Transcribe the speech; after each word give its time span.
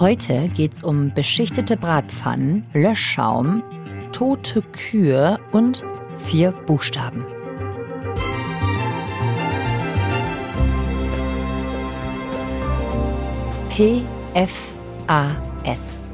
Heute 0.00 0.48
geht's 0.50 0.84
um 0.84 1.12
beschichtete 1.12 1.76
Bratpfannen, 1.76 2.64
Löschschaum, 2.72 3.64
tote 4.12 4.62
Kühe 4.62 5.40
und 5.50 5.84
vier 6.18 6.52
Buchstaben. 6.52 7.24
PFAS. 13.70 14.48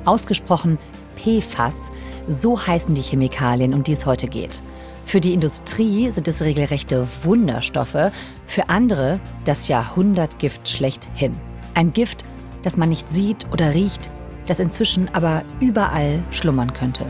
Ausgesprochen 0.06 0.78
PFAS. 1.16 1.90
So 2.26 2.66
heißen 2.66 2.94
die 2.94 3.02
Chemikalien, 3.02 3.74
um 3.74 3.84
die 3.84 3.92
es 3.92 4.06
heute 4.06 4.28
geht. 4.28 4.62
Für 5.04 5.20
die 5.20 5.34
Industrie 5.34 6.10
sind 6.10 6.26
es 6.26 6.40
regelrechte 6.40 7.06
Wunderstoffe, 7.22 8.12
für 8.46 8.70
andere 8.70 9.20
das 9.44 9.68
Jahrhundertgift 9.68 10.70
schlechthin. 10.70 11.38
Ein 11.74 11.92
Gift, 11.92 12.24
das 12.64 12.78
man 12.78 12.88
nicht 12.88 13.14
sieht 13.14 13.46
oder 13.52 13.74
riecht, 13.74 14.10
das 14.46 14.58
inzwischen 14.58 15.08
aber 15.14 15.42
überall 15.60 16.22
schlummern 16.30 16.72
könnte. 16.72 17.06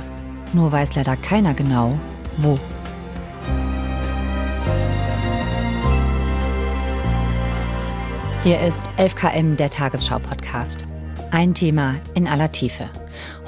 Nur 0.52 0.70
weiß 0.70 0.96
leider 0.96 1.16
keiner 1.16 1.54
genau, 1.54 1.98
wo. 2.36 2.58
Hier 8.42 8.60
ist 8.60 8.78
11KM, 8.98 9.56
der 9.56 9.70
Tagesschau-Podcast. 9.70 10.84
Ein 11.30 11.54
Thema 11.54 11.94
in 12.14 12.28
aller 12.28 12.52
Tiefe. 12.52 12.90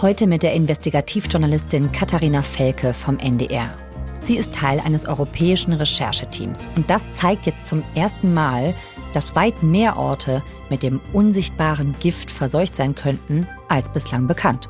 Heute 0.01 0.27
mit 0.27 0.43
der 0.43 0.55
Investigativjournalistin 0.55 1.93
Katharina 1.93 2.41
Felke 2.41 2.95
vom 2.95 3.19
NDR. 3.19 3.69
Sie 4.21 4.39
ist 4.39 4.55
Teil 4.55 4.81
eines 4.81 5.07
europäischen 5.07 5.73
Rechercheteams 5.73 6.67
und 6.77 6.89
das 6.89 7.13
zeigt 7.13 7.47
jetzt 7.47 7.67
zum 7.67 7.85
ersten 7.95 8.33
Mal, 8.33 8.75
dass 9.13 9.37
weit 9.37 9.63
mehr 9.63 9.97
Orte 9.97 10.43
mit 10.71 10.83
dem 10.83 11.01
unsichtbaren 11.13 11.95
Gift 12.01 12.31
verseucht 12.31 12.77
sein 12.77 12.95
könnten 12.95 13.47
als 13.69 13.89
bislang 13.91 14.27
bekannt. 14.27 14.69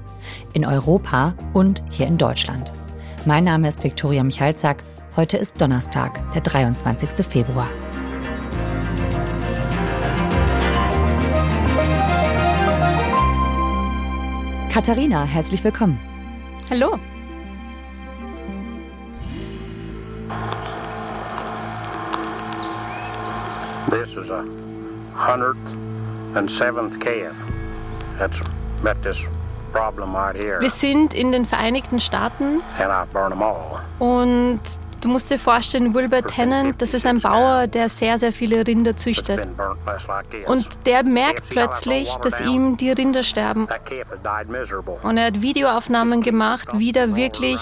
In 0.52 0.64
Europa 0.64 1.34
und 1.52 1.82
hier 1.90 2.06
in 2.06 2.18
Deutschland. 2.18 2.72
Mein 3.24 3.44
Name 3.44 3.68
ist 3.68 3.82
Viktoria 3.82 4.22
Michalzack. 4.22 4.82
Heute 5.16 5.36
ist 5.36 5.60
Donnerstag, 5.60 6.20
der 6.32 6.42
23. 6.42 7.24
Februar. 7.26 7.68
Katharina, 14.72 15.24
herzlich 15.24 15.64
willkommen. 15.64 15.98
Hallo. 16.68 16.98
This 23.88 24.10
is 24.10 24.28
a 24.28 24.75
107th 25.16 26.98
KF. 27.00 27.34
That's 28.18 28.36
met 28.82 29.02
this 29.02 29.18
problem 29.72 30.14
right 30.14 30.36
here. 30.36 30.60
Wir 30.60 30.70
sind 30.70 31.14
in 31.14 31.32
den 31.32 31.44
Vereinigten 31.46 32.00
Staaten 32.00 32.62
And 32.78 32.90
I 32.90 33.04
burn 33.12 33.30
them 33.30 33.42
all. 33.42 33.80
und 33.98 34.60
du 35.00 35.08
musst 35.08 35.30
dir 35.30 35.38
vorstellen, 35.38 35.94
Wilbur 35.94 36.22
Tennant, 36.22 36.80
das 36.80 36.94
ist 36.94 37.04
ein 37.06 37.20
Bauer, 37.20 37.66
der 37.66 37.88
sehr, 37.88 38.18
sehr 38.18 38.32
viele 38.32 38.66
Rinder 38.66 38.96
züchtet. 38.96 39.46
Und 40.46 40.66
der 40.86 41.02
merkt 41.04 41.48
plötzlich, 41.50 42.08
dass 42.22 42.40
ihm 42.40 42.76
die 42.76 42.90
Rinder 42.90 43.22
sterben. 43.22 43.68
Und 45.02 45.16
er 45.16 45.26
hat 45.26 45.42
Videoaufnahmen 45.42 46.22
gemacht, 46.22 46.68
wie 46.74 46.92
da 46.92 47.14
wirklich, 47.14 47.60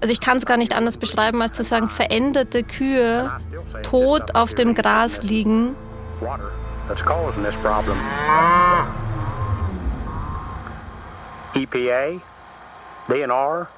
also 0.00 0.12
ich 0.12 0.20
kann 0.20 0.36
es 0.36 0.46
gar 0.46 0.56
nicht 0.56 0.76
anders 0.76 0.98
beschreiben, 0.98 1.40
als 1.42 1.56
zu 1.56 1.64
sagen, 1.64 1.88
veränderte 1.88 2.62
Kühe 2.62 3.30
tot 3.82 4.34
auf 4.34 4.54
dem 4.54 4.74
Gras 4.74 5.22
liegen. 5.22 5.74
That's 6.88 7.02
causing 7.02 7.44
this 7.44 7.54
problem. 7.56 7.96
EPA, 11.54 12.20
DNR, 13.08 13.68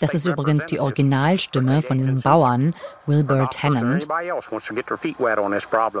Das 0.00 0.14
ist 0.14 0.26
übrigens 0.26 0.66
die 0.66 0.80
Originalstimme 0.80 1.80
von 1.82 1.98
diesem 1.98 2.20
Bauern, 2.20 2.74
Wilbur 3.06 3.48
Tennant. 3.48 4.06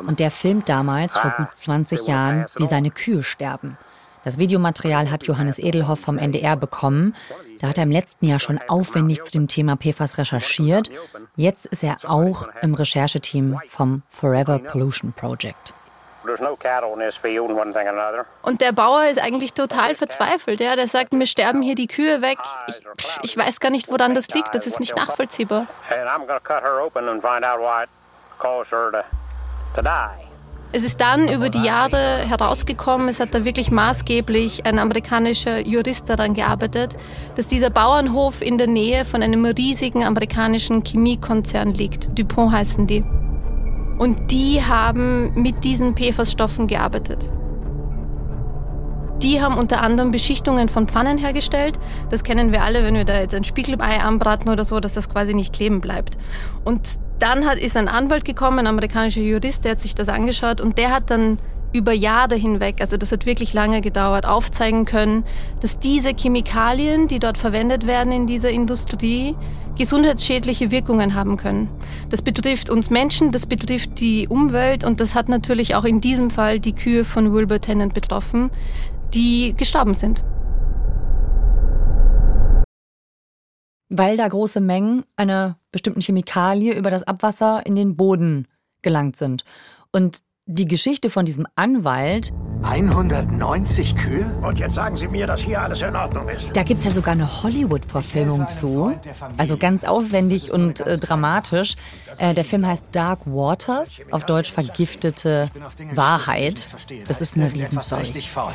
Und 0.06 0.20
der 0.20 0.30
filmt 0.30 0.68
damals 0.68 1.16
vor 1.16 1.30
gut 1.30 1.54
20 1.54 2.06
Jahren, 2.06 2.46
wie 2.56 2.66
seine 2.66 2.90
Kühe 2.90 3.22
sterben. 3.22 3.78
Das 4.24 4.38
Videomaterial 4.38 5.10
hat 5.10 5.26
Johannes 5.26 5.58
Edelhoff 5.58 6.00
vom 6.00 6.18
NDR 6.18 6.56
bekommen. 6.56 7.14
Da 7.60 7.68
hat 7.68 7.78
er 7.78 7.84
im 7.84 7.90
letzten 7.90 8.26
Jahr 8.26 8.38
schon 8.38 8.60
aufwendig 8.68 9.22
zu 9.22 9.32
dem 9.32 9.48
Thema 9.48 9.76
PFAS 9.76 10.18
recherchiert. 10.18 10.90
Jetzt 11.36 11.66
ist 11.66 11.82
er 11.82 11.98
auch 12.04 12.48
im 12.62 12.74
Rechercheteam 12.74 13.58
vom 13.68 14.02
Forever 14.10 14.58
Pollution 14.58 15.12
Project. 15.12 15.74
There's 16.24 16.40
no 16.40 16.56
cattle 16.56 16.92
in 16.92 16.98
this 16.98 17.16
field, 17.16 17.48
and 17.48 17.58
one 17.58 17.72
thing 17.72 17.88
and 17.88 17.98
another. 17.98 18.26
Und 18.42 18.60
der 18.60 18.72
Bauer 18.72 19.06
ist 19.06 19.18
eigentlich 19.18 19.54
total 19.54 19.94
verzweifelt. 19.94 20.60
Ja? 20.60 20.76
Der 20.76 20.86
sagt, 20.86 21.14
mir 21.14 21.26
sterben 21.26 21.62
hier 21.62 21.74
die 21.74 21.86
Kühe 21.86 22.20
weg. 22.20 22.38
Ich, 22.66 22.74
pff, 22.74 23.20
ich 23.22 23.36
weiß 23.36 23.60
gar 23.60 23.70
nicht, 23.70 23.88
woran 23.88 24.14
das 24.14 24.28
liegt. 24.28 24.54
Das 24.54 24.66
ist 24.66 24.78
nicht 24.78 24.94
nachvollziehbar. 24.94 25.68
And 25.88 26.06
I'm 26.06 26.26
going 26.26 26.38
to 26.38 26.40
cut 26.40 26.62
her 26.62 26.84
open 26.84 27.08
and 27.08 27.22
find 27.22 27.44
out 27.44 27.60
why 27.60 27.84
it 27.84 27.88
caused 28.38 28.70
her 28.72 28.90
to, 28.90 29.04
to 29.74 29.80
die. 29.80 30.27
Es 30.70 30.84
ist 30.84 31.00
dann 31.00 31.28
über 31.28 31.48
die 31.48 31.62
Jahre 31.62 32.18
herausgekommen, 32.28 33.08
es 33.08 33.20
hat 33.20 33.34
da 33.34 33.46
wirklich 33.46 33.70
maßgeblich 33.70 34.66
ein 34.66 34.78
amerikanischer 34.78 35.66
Jurist 35.66 36.10
daran 36.10 36.34
gearbeitet, 36.34 36.94
dass 37.36 37.46
dieser 37.46 37.70
Bauernhof 37.70 38.42
in 38.42 38.58
der 38.58 38.66
Nähe 38.66 39.06
von 39.06 39.22
einem 39.22 39.46
riesigen 39.46 40.04
amerikanischen 40.04 40.84
Chemiekonzern 40.84 41.72
liegt. 41.72 42.18
DuPont 42.18 42.52
heißen 42.52 42.86
die. 42.86 43.02
Und 43.98 44.30
die 44.30 44.62
haben 44.62 45.32
mit 45.34 45.64
diesen 45.64 45.94
PFAS-Stoffen 45.96 46.66
gearbeitet. 46.66 47.32
Die 49.22 49.40
haben 49.40 49.56
unter 49.56 49.80
anderem 49.80 50.10
Beschichtungen 50.10 50.68
von 50.68 50.86
Pfannen 50.86 51.16
hergestellt. 51.16 51.78
Das 52.10 52.22
kennen 52.22 52.52
wir 52.52 52.62
alle, 52.62 52.84
wenn 52.84 52.94
wir 52.94 53.04
da 53.04 53.18
jetzt 53.18 53.34
ein 53.34 53.42
Spiegelei 53.42 54.00
anbraten 54.00 54.50
oder 54.50 54.64
so, 54.64 54.80
dass 54.80 54.94
das 54.94 55.08
quasi 55.08 55.32
nicht 55.32 55.54
kleben 55.54 55.80
bleibt. 55.80 56.18
Und 56.64 57.00
dann 57.18 57.46
hat, 57.46 57.58
ist 57.58 57.76
ein 57.76 57.88
Anwalt 57.88 58.24
gekommen, 58.24 58.60
ein 58.60 58.66
amerikanischer 58.66 59.20
Jurist, 59.20 59.64
der 59.64 59.72
hat 59.72 59.80
sich 59.80 59.94
das 59.94 60.08
angeschaut 60.08 60.60
und 60.60 60.78
der 60.78 60.90
hat 60.90 61.10
dann 61.10 61.38
über 61.72 61.92
Jahre 61.92 62.34
hinweg, 62.34 62.76
also 62.80 62.96
das 62.96 63.12
hat 63.12 63.26
wirklich 63.26 63.52
lange 63.52 63.80
gedauert, 63.80 64.24
aufzeigen 64.24 64.84
können, 64.84 65.24
dass 65.60 65.78
diese 65.78 66.14
Chemikalien, 66.14 67.08
die 67.08 67.18
dort 67.18 67.36
verwendet 67.36 67.86
werden 67.86 68.12
in 68.12 68.26
dieser 68.26 68.50
Industrie, 68.50 69.36
gesundheitsschädliche 69.76 70.70
Wirkungen 70.70 71.14
haben 71.14 71.36
können. 71.36 71.68
Das 72.08 72.22
betrifft 72.22 72.70
uns 72.70 72.90
Menschen, 72.90 73.32
das 73.32 73.46
betrifft 73.46 74.00
die 74.00 74.26
Umwelt 74.28 74.82
und 74.82 75.00
das 75.00 75.14
hat 75.14 75.28
natürlich 75.28 75.74
auch 75.74 75.84
in 75.84 76.00
diesem 76.00 76.30
Fall 76.30 76.58
die 76.58 76.74
Kühe 76.74 77.04
von 77.04 77.32
Wilbur 77.32 77.60
Tennant 77.60 77.94
betroffen, 77.94 78.50
die 79.14 79.54
gestorben 79.56 79.94
sind. 79.94 80.24
Weil 83.90 84.16
da 84.16 84.26
große 84.26 84.60
Mengen 84.60 85.04
einer 85.16 85.57
bestimmten 85.72 86.00
Chemikalie 86.00 86.74
über 86.74 86.90
das 86.90 87.02
Abwasser 87.02 87.64
in 87.64 87.76
den 87.76 87.96
Boden 87.96 88.46
gelangt 88.82 89.16
sind. 89.16 89.44
Und 89.92 90.22
die 90.46 90.66
Geschichte 90.66 91.10
von 91.10 91.26
diesem 91.26 91.46
Anwalt, 91.56 92.32
190 92.62 93.96
Kühe? 93.96 94.30
Und 94.42 94.58
jetzt 94.58 94.74
sagen 94.74 94.96
Sie 94.96 95.06
mir, 95.06 95.26
dass 95.26 95.40
hier 95.40 95.60
alles 95.60 95.80
in 95.82 95.94
Ordnung 95.94 96.28
ist. 96.28 96.50
da 96.56 96.62
gibt's 96.62 96.84
ja 96.84 96.90
sogar 96.90 97.12
eine 97.12 97.42
Hollywood-Verfilmung 97.42 98.48
zu. 98.48 98.98
Also 99.36 99.56
ganz 99.56 99.84
aufwendig 99.84 100.52
und 100.52 100.80
äh, 100.80 100.98
dramatisch. 100.98 101.76
Äh, 102.18 102.34
der 102.34 102.44
Film 102.44 102.66
heißt 102.66 102.86
Dark 102.92 103.26
Waters, 103.26 104.06
auf 104.10 104.24
Deutsch 104.24 104.50
vergiftete 104.50 105.50
Wahrheit. 105.94 106.68
Das 107.06 107.20
ist 107.20 107.36
eine 107.36 107.52
Riesenstory. 107.52 108.02
Richtig 108.02 108.30
faul. 108.30 108.52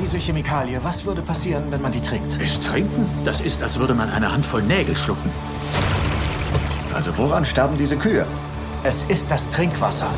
Diese 0.00 0.18
Chemikalie, 0.18 0.78
was 0.84 1.04
würde 1.04 1.22
passieren, 1.22 1.64
wenn 1.70 1.80
man 1.80 1.90
die 1.90 2.00
trinkt? 2.00 2.38
Es 2.40 2.60
trinken? 2.60 3.08
Das 3.24 3.40
ist, 3.40 3.62
als 3.62 3.78
würde 3.78 3.94
man 3.94 4.10
eine 4.10 4.30
Handvoll 4.30 4.62
Nägel 4.62 4.94
schlucken. 4.94 5.30
Also 6.96 7.12
woran 7.18 7.44
starben 7.44 7.76
diese 7.76 7.94
Kühe? 7.94 8.24
Es 8.82 9.02
ist 9.02 9.30
das 9.30 9.50
Trinkwasser. 9.50 10.08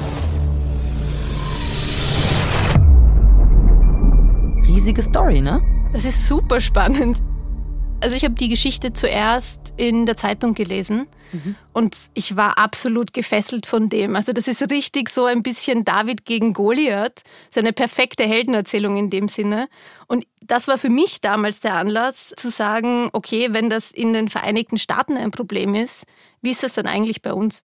Riesige 4.65 5.03
Story, 5.03 5.41
ne? 5.41 5.61
Das 5.93 6.05
ist 6.05 6.29
super 6.29 6.61
spannend. 6.61 7.21
Also 8.01 8.15
ich 8.15 8.25
habe 8.25 8.35
die 8.35 8.49
Geschichte 8.49 8.93
zuerst 8.93 9.75
in 9.77 10.07
der 10.07 10.17
Zeitung 10.17 10.55
gelesen 10.55 11.09
und 11.73 12.11
ich 12.15 12.37
war 12.37 12.59
absolut 12.59 13.13
gefesselt 13.13 13.67
von 13.67 13.89
dem. 13.89 14.17
Also 14.17 14.33
das 14.33 14.49
ist 14.49 14.71
richtig 14.71 15.11
so 15.11 15.25
ein 15.25 15.43
bisschen 15.43 15.85
David 15.85 16.25
gegen 16.25 16.55
Goliath. 16.55 17.23
Das 17.49 17.57
ist 17.57 17.59
eine 17.59 17.73
perfekte 17.73 18.25
Heldenerzählung 18.25 18.97
in 18.97 19.11
dem 19.11 19.29
Sinne. 19.29 19.69
Und 20.07 20.27
das 20.41 20.69
war 20.69 20.79
für 20.79 20.89
mich 20.89 21.21
damals 21.21 21.61
der 21.61 21.75
Anlass 21.75 22.33
zu 22.37 22.51
sagen, 22.51 23.11
okay, 23.13 23.49
wenn 23.51 23.69
das 23.69 23.91
in 23.91 24.13
den 24.13 24.29
Vereinigten 24.29 24.79
Staaten 24.79 25.17
ein 25.17 25.33
Problem 25.33 25.75
ist, 25.75 26.05
wie 26.41 26.51
ist 26.51 26.63
das 26.63 26.75
dann 26.75 26.87
eigentlich 26.87 27.21
bei 27.21 27.33
uns? 27.33 27.65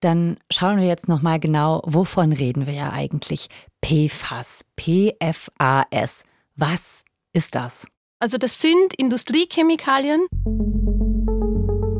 Dann 0.00 0.38
schauen 0.50 0.78
wir 0.78 0.86
jetzt 0.86 1.06
noch 1.06 1.20
mal 1.20 1.38
genau, 1.38 1.82
wovon 1.84 2.32
reden 2.32 2.66
wir 2.66 2.72
ja 2.72 2.90
eigentlich? 2.92 3.48
PFAS, 3.84 4.64
P-F-A-S. 4.76 6.24
Was 6.56 7.04
ist 7.34 7.54
das? 7.54 7.86
Also 8.22 8.36
das 8.36 8.60
sind 8.60 8.92
Industriechemikalien. 8.98 10.20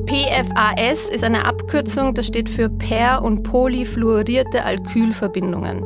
PFAS 0.05 1.08
ist 1.08 1.25
eine 1.25 1.46
Abkürzung, 1.46 2.12
das 2.12 2.26
steht 2.26 2.50
für 2.50 2.69
per- 2.69 3.22
und 3.22 3.43
polyfluorierte 3.43 4.62
Alkylverbindungen. 4.62 5.82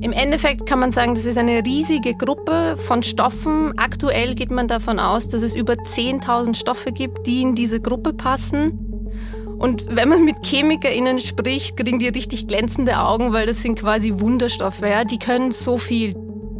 Im 0.00 0.12
Endeffekt 0.12 0.64
kann 0.64 0.78
man 0.78 0.92
sagen, 0.92 1.14
das 1.14 1.26
ist 1.26 1.36
eine 1.36 1.62
riesige 1.62 2.14
Gruppe 2.14 2.78
von 2.78 3.02
Stoffen. 3.02 3.74
Aktuell 3.76 4.34
geht 4.34 4.50
man 4.50 4.66
davon 4.66 4.98
aus, 4.98 5.28
dass 5.28 5.42
es 5.42 5.54
über 5.54 5.74
10.000 5.74 6.54
Stoffe 6.54 6.90
gibt, 6.90 7.26
die 7.26 7.42
in 7.42 7.54
diese 7.54 7.80
Gruppe 7.80 8.14
passen. 8.14 9.04
Und 9.58 9.94
wenn 9.94 10.08
man 10.08 10.24
mit 10.24 10.40
ChemikerInnen 10.40 11.18
spricht, 11.18 11.76
kriegen 11.76 11.98
die 11.98 12.08
richtig 12.08 12.46
glänzende 12.46 12.98
Augen, 13.00 13.34
weil 13.34 13.46
das 13.46 13.60
sind 13.60 13.78
quasi 13.78 14.20
Wunderstoffe. 14.20 14.80
Ja? 14.80 15.04
Die 15.04 15.18
können 15.18 15.50
so 15.50 15.76
viel. 15.76 16.14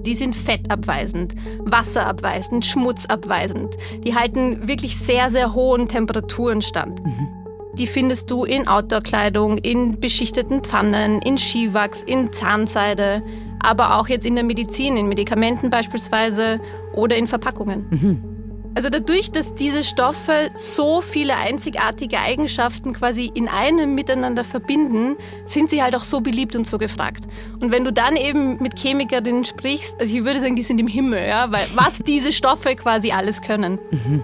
Die 0.06 0.14
sind 0.14 0.34
fettabweisend, 0.34 1.34
wasserabweisend, 1.60 2.64
schmutzabweisend. 2.64 3.76
Die 4.04 4.14
halten 4.14 4.66
wirklich 4.68 4.96
sehr, 4.96 5.30
sehr 5.30 5.54
hohen 5.54 5.88
Temperaturen 5.88 6.62
stand. 6.62 7.04
Mhm. 7.04 7.28
Die 7.74 7.86
findest 7.86 8.30
du 8.30 8.44
in 8.44 8.66
Outdoor-Kleidung, 8.66 9.58
in 9.58 10.00
beschichteten 10.00 10.62
Pfannen, 10.62 11.20
in 11.22 11.38
Skiwachs, 11.38 12.02
in 12.02 12.32
Zahnseide, 12.32 13.22
aber 13.60 13.98
auch 13.98 14.08
jetzt 14.08 14.26
in 14.26 14.34
der 14.34 14.44
Medizin, 14.44 14.96
in 14.96 15.08
Medikamenten 15.08 15.70
beispielsweise 15.70 16.60
oder 16.94 17.16
in 17.16 17.26
Verpackungen. 17.26 17.86
Mhm. 17.90 18.39
Also 18.74 18.88
dadurch, 18.88 19.32
dass 19.32 19.54
diese 19.54 19.82
Stoffe 19.82 20.50
so 20.54 21.00
viele 21.00 21.36
einzigartige 21.36 22.20
Eigenschaften 22.20 22.92
quasi 22.92 23.30
in 23.34 23.48
einem 23.48 23.94
miteinander 23.94 24.44
verbinden, 24.44 25.16
sind 25.46 25.70
sie 25.70 25.82
halt 25.82 25.96
auch 25.96 26.04
so 26.04 26.20
beliebt 26.20 26.54
und 26.54 26.66
so 26.66 26.78
gefragt. 26.78 27.24
Und 27.58 27.72
wenn 27.72 27.84
du 27.84 27.92
dann 27.92 28.14
eben 28.14 28.62
mit 28.62 28.78
Chemikerinnen 28.78 29.44
sprichst, 29.44 30.00
also 30.00 30.16
ich 30.16 30.24
würde 30.24 30.40
sagen, 30.40 30.54
die 30.54 30.62
sind 30.62 30.78
im 30.78 30.86
Himmel, 30.86 31.26
ja, 31.26 31.50
weil 31.50 31.66
was 31.74 31.98
diese 31.98 32.32
Stoffe 32.32 32.76
quasi 32.76 33.10
alles 33.10 33.42
können. 33.42 33.80
Mhm. 33.90 34.22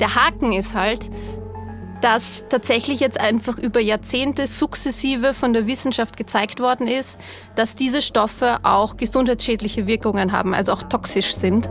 Der 0.00 0.14
Haken 0.14 0.52
ist 0.52 0.74
halt, 0.74 1.08
dass 2.02 2.44
tatsächlich 2.48 3.00
jetzt 3.00 3.18
einfach 3.18 3.56
über 3.56 3.80
Jahrzehnte 3.80 4.46
sukzessive 4.46 5.32
von 5.32 5.52
der 5.52 5.66
Wissenschaft 5.66 6.16
gezeigt 6.16 6.60
worden 6.60 6.86
ist, 6.86 7.18
dass 7.54 7.76
diese 7.76 8.02
Stoffe 8.02 8.58
auch 8.64 8.96
gesundheitsschädliche 8.96 9.86
Wirkungen 9.86 10.32
haben, 10.32 10.52
also 10.52 10.72
auch 10.72 10.82
toxisch 10.82 11.34
sind. 11.34 11.70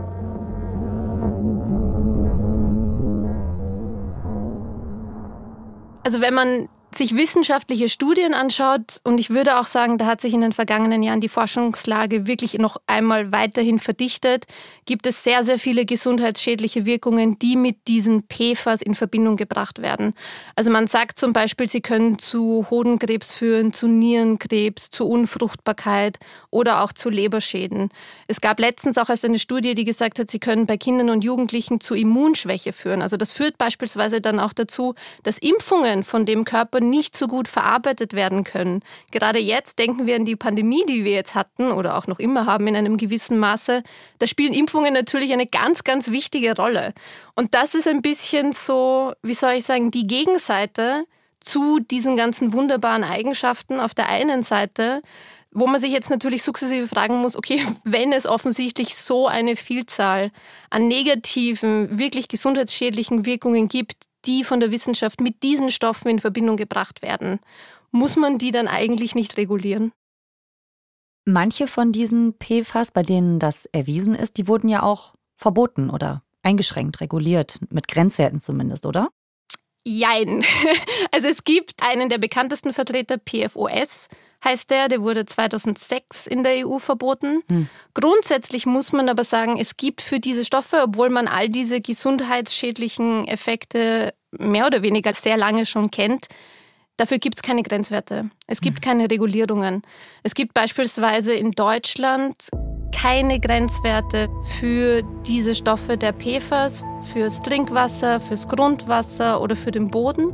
Also 6.06 6.20
wenn 6.20 6.34
man 6.34 6.68
sich 6.96 7.16
wissenschaftliche 7.16 7.88
Studien 7.88 8.34
anschaut, 8.34 9.00
und 9.04 9.18
ich 9.18 9.30
würde 9.30 9.58
auch 9.58 9.66
sagen, 9.66 9.98
da 9.98 10.06
hat 10.06 10.20
sich 10.20 10.34
in 10.34 10.40
den 10.40 10.52
vergangenen 10.52 11.02
Jahren 11.02 11.20
die 11.20 11.28
Forschungslage 11.28 12.26
wirklich 12.26 12.54
noch 12.54 12.76
einmal 12.86 13.32
weiterhin 13.32 13.78
verdichtet, 13.78 14.46
gibt 14.84 15.06
es 15.06 15.22
sehr, 15.24 15.44
sehr 15.44 15.58
viele 15.58 15.84
gesundheitsschädliche 15.84 16.86
Wirkungen, 16.86 17.38
die 17.38 17.56
mit 17.56 17.88
diesen 17.88 18.24
PFAS 18.28 18.82
in 18.82 18.94
Verbindung 18.94 19.36
gebracht 19.36 19.82
werden. 19.82 20.14
Also 20.54 20.70
man 20.70 20.86
sagt 20.86 21.18
zum 21.18 21.32
Beispiel, 21.32 21.66
sie 21.66 21.80
können 21.80 22.18
zu 22.18 22.66
Hodenkrebs 22.70 23.32
führen, 23.32 23.72
zu 23.72 23.88
Nierenkrebs, 23.88 24.90
zu 24.90 25.08
Unfruchtbarkeit 25.08 26.18
oder 26.50 26.82
auch 26.82 26.92
zu 26.92 27.10
Leberschäden. 27.10 27.90
Es 28.26 28.40
gab 28.40 28.60
letztens 28.60 28.98
auch 28.98 29.08
erst 29.08 29.24
eine 29.24 29.38
Studie, 29.38 29.74
die 29.74 29.84
gesagt 29.84 30.18
hat, 30.18 30.30
sie 30.30 30.38
können 30.38 30.66
bei 30.66 30.76
Kindern 30.76 31.10
und 31.10 31.24
Jugendlichen 31.24 31.80
zu 31.80 31.94
Immunschwäche 31.94 32.72
führen. 32.72 33.02
Also 33.02 33.16
das 33.16 33.32
führt 33.32 33.58
beispielsweise 33.58 34.20
dann 34.20 34.40
auch 34.40 34.52
dazu, 34.52 34.94
dass 35.22 35.38
Impfungen 35.38 36.04
von 36.04 36.24
dem 36.24 36.44
Körper 36.44 36.80
nicht 36.88 37.16
so 37.16 37.28
gut 37.28 37.48
verarbeitet 37.48 38.12
werden 38.12 38.44
können. 38.44 38.82
Gerade 39.10 39.38
jetzt 39.38 39.78
denken 39.78 40.06
wir 40.06 40.16
an 40.16 40.24
die 40.24 40.36
Pandemie, 40.36 40.84
die 40.86 41.04
wir 41.04 41.12
jetzt 41.12 41.34
hatten 41.34 41.70
oder 41.70 41.96
auch 41.96 42.06
noch 42.06 42.18
immer 42.18 42.46
haben 42.46 42.66
in 42.66 42.76
einem 42.76 42.96
gewissen 42.96 43.38
Maße. 43.38 43.82
Da 44.18 44.26
spielen 44.26 44.52
Impfungen 44.52 44.92
natürlich 44.92 45.32
eine 45.32 45.46
ganz, 45.46 45.84
ganz 45.84 46.10
wichtige 46.10 46.56
Rolle. 46.56 46.94
Und 47.34 47.54
das 47.54 47.74
ist 47.74 47.88
ein 47.88 48.02
bisschen 48.02 48.52
so, 48.52 49.12
wie 49.22 49.34
soll 49.34 49.54
ich 49.54 49.64
sagen, 49.64 49.90
die 49.90 50.06
Gegenseite 50.06 51.04
zu 51.40 51.78
diesen 51.78 52.16
ganzen 52.16 52.52
wunderbaren 52.52 53.04
Eigenschaften 53.04 53.80
auf 53.80 53.94
der 53.94 54.08
einen 54.08 54.42
Seite, 54.42 55.00
wo 55.52 55.66
man 55.66 55.80
sich 55.80 55.92
jetzt 55.92 56.10
natürlich 56.10 56.42
sukzessive 56.42 56.86
fragen 56.86 57.16
muss, 57.16 57.36
okay, 57.36 57.64
wenn 57.84 58.12
es 58.12 58.26
offensichtlich 58.26 58.94
so 58.96 59.26
eine 59.26 59.56
Vielzahl 59.56 60.30
an 60.70 60.86
negativen, 60.86 61.98
wirklich 61.98 62.28
gesundheitsschädlichen 62.28 63.24
Wirkungen 63.24 63.68
gibt, 63.68 64.05
die 64.26 64.44
von 64.44 64.60
der 64.60 64.70
Wissenschaft 64.70 65.20
mit 65.20 65.42
diesen 65.42 65.70
Stoffen 65.70 66.08
in 66.08 66.18
Verbindung 66.18 66.56
gebracht 66.56 67.02
werden. 67.02 67.40
Muss 67.90 68.16
man 68.16 68.38
die 68.38 68.50
dann 68.50 68.68
eigentlich 68.68 69.14
nicht 69.14 69.36
regulieren? 69.36 69.92
Manche 71.24 71.66
von 71.66 71.92
diesen 71.92 72.34
PFAS, 72.38 72.92
bei 72.92 73.02
denen 73.02 73.38
das 73.38 73.66
erwiesen 73.66 74.14
ist, 74.14 74.36
die 74.36 74.46
wurden 74.46 74.68
ja 74.68 74.82
auch 74.82 75.14
verboten 75.36 75.90
oder 75.90 76.22
eingeschränkt, 76.42 77.00
reguliert, 77.00 77.58
mit 77.70 77.88
Grenzwerten 77.88 78.40
zumindest, 78.40 78.86
oder? 78.86 79.08
Jein. 79.84 80.44
Also 81.12 81.28
es 81.28 81.44
gibt 81.44 81.82
einen 81.82 82.10
der 82.10 82.18
bekanntesten 82.18 82.74
Vertreter, 82.74 83.16
PFOS, 83.16 84.08
heißt 84.46 84.70
der, 84.70 84.88
der 84.88 85.02
wurde 85.02 85.26
2006 85.26 86.26
in 86.26 86.42
der 86.42 86.66
EU 86.66 86.78
verboten. 86.78 87.42
Hm. 87.48 87.68
Grundsätzlich 87.92 88.64
muss 88.64 88.92
man 88.92 89.08
aber 89.08 89.24
sagen, 89.24 89.58
es 89.58 89.76
gibt 89.76 90.00
für 90.00 90.20
diese 90.20 90.44
Stoffe, 90.44 90.82
obwohl 90.84 91.10
man 91.10 91.28
all 91.28 91.50
diese 91.50 91.80
gesundheitsschädlichen 91.82 93.28
Effekte 93.28 94.14
mehr 94.30 94.66
oder 94.66 94.82
weniger 94.82 95.12
sehr 95.12 95.36
lange 95.36 95.66
schon 95.66 95.90
kennt, 95.90 96.26
Dafür 96.98 97.18
gibt 97.18 97.36
es 97.36 97.42
keine 97.42 97.62
Grenzwerte. 97.62 98.30
Es 98.46 98.62
gibt 98.62 98.78
hm. 98.78 98.82
keine 98.82 99.10
Regulierungen. 99.10 99.82
Es 100.22 100.34
gibt 100.34 100.54
beispielsweise 100.54 101.34
in 101.34 101.50
Deutschland 101.50 102.48
keine 102.94 103.38
Grenzwerte 103.38 104.28
für 104.58 105.02
diese 105.26 105.54
Stoffe 105.54 105.98
der 105.98 106.14
PFAS, 106.14 106.82
fürs 107.12 107.42
Trinkwasser, 107.42 108.20
fürs 108.20 108.48
Grundwasser 108.48 109.42
oder 109.42 109.56
für 109.56 109.70
den 109.70 109.90
Boden. 109.90 110.32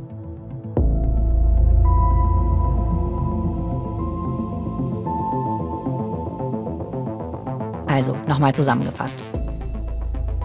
Also 7.93 8.17
nochmal 8.27 8.55
zusammengefasst. 8.55 9.23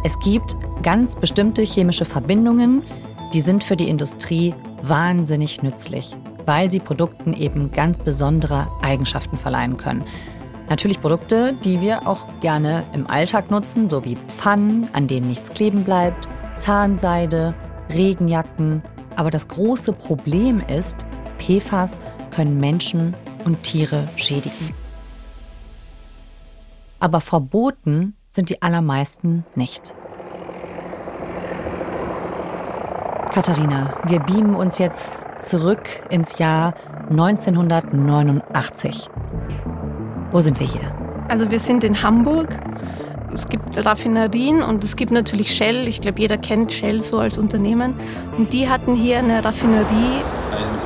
Es 0.05 0.19
gibt 0.21 0.55
ganz 0.83 1.17
bestimmte 1.17 1.63
chemische 1.63 2.05
Verbindungen, 2.05 2.83
die 3.33 3.41
sind 3.41 3.65
für 3.65 3.75
die 3.75 3.89
Industrie 3.89 4.55
wahnsinnig 4.83 5.63
nützlich, 5.63 6.15
weil 6.45 6.71
sie 6.71 6.79
Produkten 6.79 7.33
eben 7.33 7.73
ganz 7.73 7.97
besondere 7.97 8.69
Eigenschaften 8.83 9.39
verleihen 9.39 9.79
können. 9.79 10.05
Natürlich 10.69 11.01
Produkte, 11.01 11.55
die 11.65 11.81
wir 11.81 12.07
auch 12.07 12.27
gerne 12.41 12.85
im 12.93 13.07
Alltag 13.07 13.51
nutzen, 13.51 13.89
so 13.89 14.05
wie 14.05 14.19
Pfannen, 14.27 14.91
an 14.93 15.07
denen 15.07 15.27
nichts 15.27 15.51
kleben 15.51 15.85
bleibt, 15.85 16.29
Zahnseide, 16.57 17.55
Regenjacken. 17.89 18.83
Aber 19.17 19.31
das 19.31 19.49
große 19.49 19.95
Problem 19.95 20.63
ist, 20.69 21.07
PFAS 21.39 22.03
können 22.31 22.59
Menschen 22.59 23.15
und 23.47 23.63
Tiere 23.63 24.07
schädigen 24.17 24.75
aber 27.01 27.21
verboten 27.21 28.15
sind 28.31 28.51
die 28.51 28.63
allermeisten 28.63 29.45
nicht. 29.55 29.95
Katharina, 33.33 33.95
wir 34.05 34.21
beamen 34.21 34.55
uns 34.55 34.79
jetzt 34.79 35.19
zurück 35.39 35.89
ins 36.11 36.39
Jahr 36.39 36.75
1989. 37.11 39.09
Wo 40.31 40.41
sind 40.41 40.59
wir 40.61 40.67
hier? 40.67 40.95
Also 41.29 41.51
wir 41.51 41.61
sind 41.61 41.85
in 41.85 42.03
Hamburg. 42.03 42.59
Es 43.33 43.47
gibt 43.47 43.85
Raffinerien 43.85 44.63
und 44.63 44.83
es 44.83 44.97
gibt 44.97 45.13
natürlich 45.13 45.55
Shell. 45.55 45.87
Ich 45.87 46.01
glaube, 46.01 46.21
jeder 46.21 46.39
kennt 46.39 46.73
Shell 46.73 47.01
so 47.01 47.19
als 47.19 47.37
Unternehmen. 47.39 47.95
Und 48.37 48.53
die 48.53 48.69
hatten 48.69 48.95
hier 48.95 49.19
eine 49.19 49.45
Raffinerie 49.45 50.23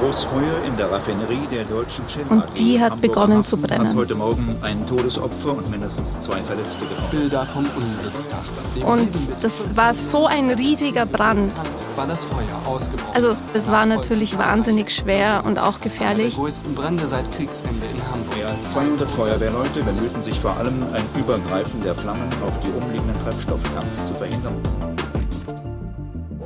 Großfeuer 0.03 0.65
in 0.67 0.77
der 0.77 0.91
Raffinerie 0.91 1.47
der 1.51 1.65
deutschen 1.65 2.09
Shell 2.09 2.25
Und 2.29 2.45
die 2.59 2.81
hat 2.81 2.93
Hamburger 2.93 3.09
begonnen 3.09 3.45
zu 3.45 3.57
brennen. 3.57 3.89
Hat 3.91 3.95
heute 3.95 4.15
Morgen 4.17 4.57
ein 4.63 4.85
Todesopfer 4.87 5.57
und 5.57 5.71
mindestens 5.71 6.19
zwei 6.19 6.41
Verletzte 6.43 6.87
gefunden. 6.87 7.11
Bilder 7.13 7.47
vom 7.47 7.65
Unglückstag. 7.77 8.43
Und 8.85 9.09
das 9.41 9.77
war 9.77 9.95
so 9.95 10.27
ein 10.27 10.51
riesiger 10.51 11.07
Brand. 11.07 11.53
War 11.95 12.07
das 12.07 12.25
Feuer 12.25 12.61
ausgebrochen? 12.67 13.15
Also 13.15 13.37
es 13.55 13.71
war 13.71 13.87
natürlich 13.87 14.37
wahnsinnig 14.39 14.91
schwer 14.91 15.45
und 15.47 15.59
auch 15.59 15.81
gefährlich. 15.81 16.35
Die 16.35 16.41
größten 16.41 16.75
Brände 16.75 17.07
seit 17.07 17.31
Kriegsende 17.33 17.87
in 17.87 18.13
Hamburg. 18.13 18.37
Mehr 18.37 18.49
als 18.49 18.69
200 18.71 19.09
Feuerwehrleute 19.11 19.83
bemühten 19.83 20.23
sich 20.23 20.41
vor 20.41 20.57
allem, 20.57 20.83
ein 20.93 21.05
Übergreifen 21.21 21.81
der 21.83 21.95
Flammen 21.95 22.29
auf 22.45 22.59
die 22.61 22.71
umliegenden 22.83 23.23
Treibstofftanks 23.23 24.05
zu 24.05 24.15
verhindern. 24.15 24.57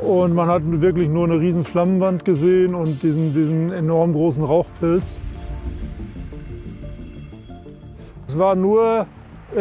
Und 0.06 0.34
man 0.34 0.46
hat 0.46 0.62
wirklich 0.64 1.08
nur 1.08 1.25
eine 1.25 1.40
riesen 1.40 1.64
Flammenwand 1.64 2.25
gesehen 2.25 2.76
und 2.76 3.02
diesen, 3.02 3.34
diesen 3.34 3.72
enorm 3.72 4.12
großen 4.12 4.44
Rauchpilz. 4.44 5.20
Es 8.28 8.38
war 8.38 8.54
nur 8.54 9.06
äh, 9.52 9.58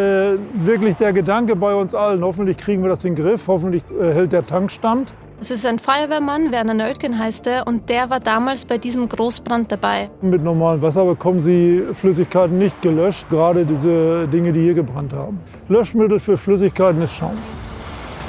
wirklich 0.53 0.97
der 0.97 1.13
Gedanke 1.13 1.55
bei 1.55 1.73
uns 1.73 1.95
allen, 1.95 2.23
hoffentlich 2.23 2.57
kriegen 2.57 2.83
wir 2.83 2.89
das 2.89 3.03
in 3.03 3.15
den 3.15 3.23
Griff, 3.23 3.47
hoffentlich 3.47 3.81
äh, 3.99 4.13
hält 4.13 4.33
der 4.33 4.45
Tank 4.45 4.69
stand. 4.69 5.15
Es 5.41 5.49
ist 5.49 5.65
ein 5.65 5.79
Feuerwehrmann, 5.79 6.51
Werner 6.51 6.75
Nöltgen 6.75 7.17
heißt 7.17 7.47
er, 7.47 7.65
und 7.65 7.89
der 7.89 8.11
war 8.11 8.19
damals 8.19 8.65
bei 8.65 8.77
diesem 8.77 9.09
Großbrand 9.09 9.71
dabei. 9.71 10.11
Mit 10.21 10.43
normalem 10.43 10.79
Wasser 10.83 11.05
bekommen 11.05 11.39
Sie 11.39 11.81
Flüssigkeiten 11.93 12.59
nicht 12.59 12.79
gelöscht, 12.83 13.27
gerade 13.31 13.65
diese 13.65 14.27
Dinge, 14.27 14.53
die 14.53 14.61
hier 14.61 14.75
gebrannt 14.75 15.11
haben. 15.11 15.39
Löschmittel 15.69 16.19
für 16.19 16.37
Flüssigkeiten 16.37 17.01
ist 17.01 17.13
Schaum. 17.13 17.37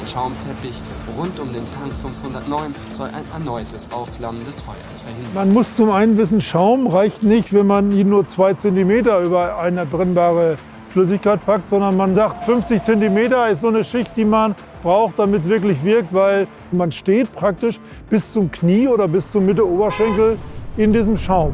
Ein 0.01 0.09
Schaumteppich 0.09 0.83
rund 1.17 1.39
um 1.41 1.53
den 1.53 1.65
Tank 1.73 1.93
509 2.03 2.75
soll 2.93 3.09
ein 3.09 3.25
erneutes 3.33 3.89
Aufflammen 3.91 4.45
des 4.45 4.61
Feuers 4.61 5.01
verhindern. 5.03 5.35
Man 5.35 5.49
muss 5.51 5.75
zum 5.75 5.91
einen 5.91 6.17
wissen, 6.17 6.41
Schaum 6.41 6.87
reicht 6.87 7.23
nicht, 7.23 7.53
wenn 7.53 7.67
man 7.67 7.93
ihn 7.93 8.09
nur 8.09 8.27
zwei 8.27 8.55
Zentimeter 8.55 9.21
über 9.21 9.59
eine 9.59 9.87
brennbare 9.87 10.57
Flüssigkeit 10.89 11.45
packt, 11.45 11.69
sondern 11.69 11.97
man 11.97 12.15
sagt, 12.15 12.45
50 12.45 12.83
Zentimeter 12.83 13.49
ist 13.49 13.61
so 13.61 13.69
eine 13.69 13.85
Schicht, 13.85 14.17
die 14.17 14.25
man 14.25 14.55
braucht, 14.83 15.19
damit 15.19 15.43
es 15.43 15.49
wirklich 15.49 15.83
wirkt, 15.85 16.13
weil 16.15 16.47
man 16.73 16.93
steht 16.93 17.33
praktisch 17.33 17.81
bis 18.09 18.33
zum 18.33 18.51
Knie 18.51 18.89
oder 18.89 19.09
bis 19.09 19.31
zum 19.31 19.45
Mitte 19.45 19.67
Oberschenkel 19.69 20.39
in 20.77 20.93
diesem 20.93 21.17
Schaum. 21.17 21.53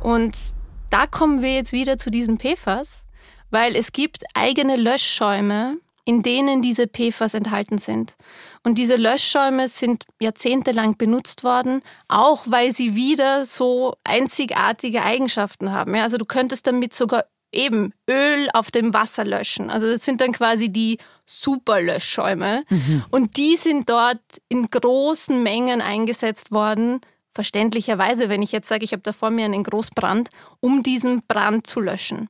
Und 0.00 0.54
da 0.90 1.06
kommen 1.06 1.42
wir 1.42 1.54
jetzt 1.54 1.72
wieder 1.72 1.98
zu 1.98 2.10
diesen 2.10 2.38
PFAS, 2.38 3.04
weil 3.50 3.76
es 3.76 3.92
gibt 3.92 4.24
eigene 4.34 4.76
Löschschäume, 4.76 5.78
in 6.04 6.22
denen 6.22 6.62
diese 6.62 6.86
PFAS 6.86 7.34
enthalten 7.34 7.76
sind. 7.76 8.16
Und 8.64 8.78
diese 8.78 8.96
Löschschäume 8.96 9.68
sind 9.68 10.04
jahrzehntelang 10.20 10.96
benutzt 10.96 11.44
worden, 11.44 11.82
auch 12.08 12.44
weil 12.46 12.74
sie 12.74 12.94
wieder 12.94 13.44
so 13.44 13.94
einzigartige 14.04 15.02
Eigenschaften 15.02 15.72
haben. 15.72 15.94
also 15.96 16.16
du 16.16 16.24
könntest 16.24 16.66
damit 16.66 16.94
sogar 16.94 17.24
eben 17.52 17.92
Öl 18.08 18.48
auf 18.52 18.70
dem 18.70 18.94
Wasser 18.94 19.24
löschen. 19.24 19.70
Also 19.70 19.86
das 19.86 20.04
sind 20.04 20.20
dann 20.20 20.32
quasi 20.32 20.70
die 20.70 20.98
Superlöschschäume. 21.26 22.64
Mhm. 22.68 23.04
Und 23.10 23.36
die 23.36 23.56
sind 23.56 23.88
dort 23.88 24.20
in 24.48 24.70
großen 24.70 25.42
Mengen 25.42 25.80
eingesetzt 25.80 26.52
worden, 26.52 27.00
verständlicherweise, 27.32 28.28
wenn 28.28 28.42
ich 28.42 28.52
jetzt 28.52 28.68
sage, 28.68 28.84
ich 28.84 28.92
habe 28.92 29.02
da 29.02 29.12
vor 29.12 29.30
mir 29.30 29.44
einen 29.44 29.62
Großbrand, 29.62 30.30
um 30.60 30.82
diesen 30.82 31.22
Brand 31.26 31.66
zu 31.66 31.80
löschen. 31.80 32.28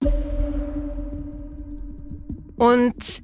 Und 2.58 3.22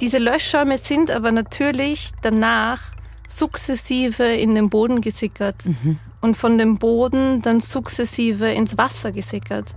diese 0.00 0.18
Löschschäume 0.18 0.78
sind 0.78 1.10
aber 1.10 1.32
natürlich 1.32 2.10
danach 2.22 2.80
sukzessive 3.26 4.24
in 4.24 4.54
den 4.54 4.70
Boden 4.70 5.00
gesickert 5.00 5.56
mhm. 5.64 5.98
und 6.20 6.36
von 6.36 6.58
dem 6.58 6.78
Boden 6.78 7.42
dann 7.42 7.60
sukzessive 7.60 8.50
ins 8.50 8.78
Wasser 8.78 9.12
gesickert. 9.12 9.74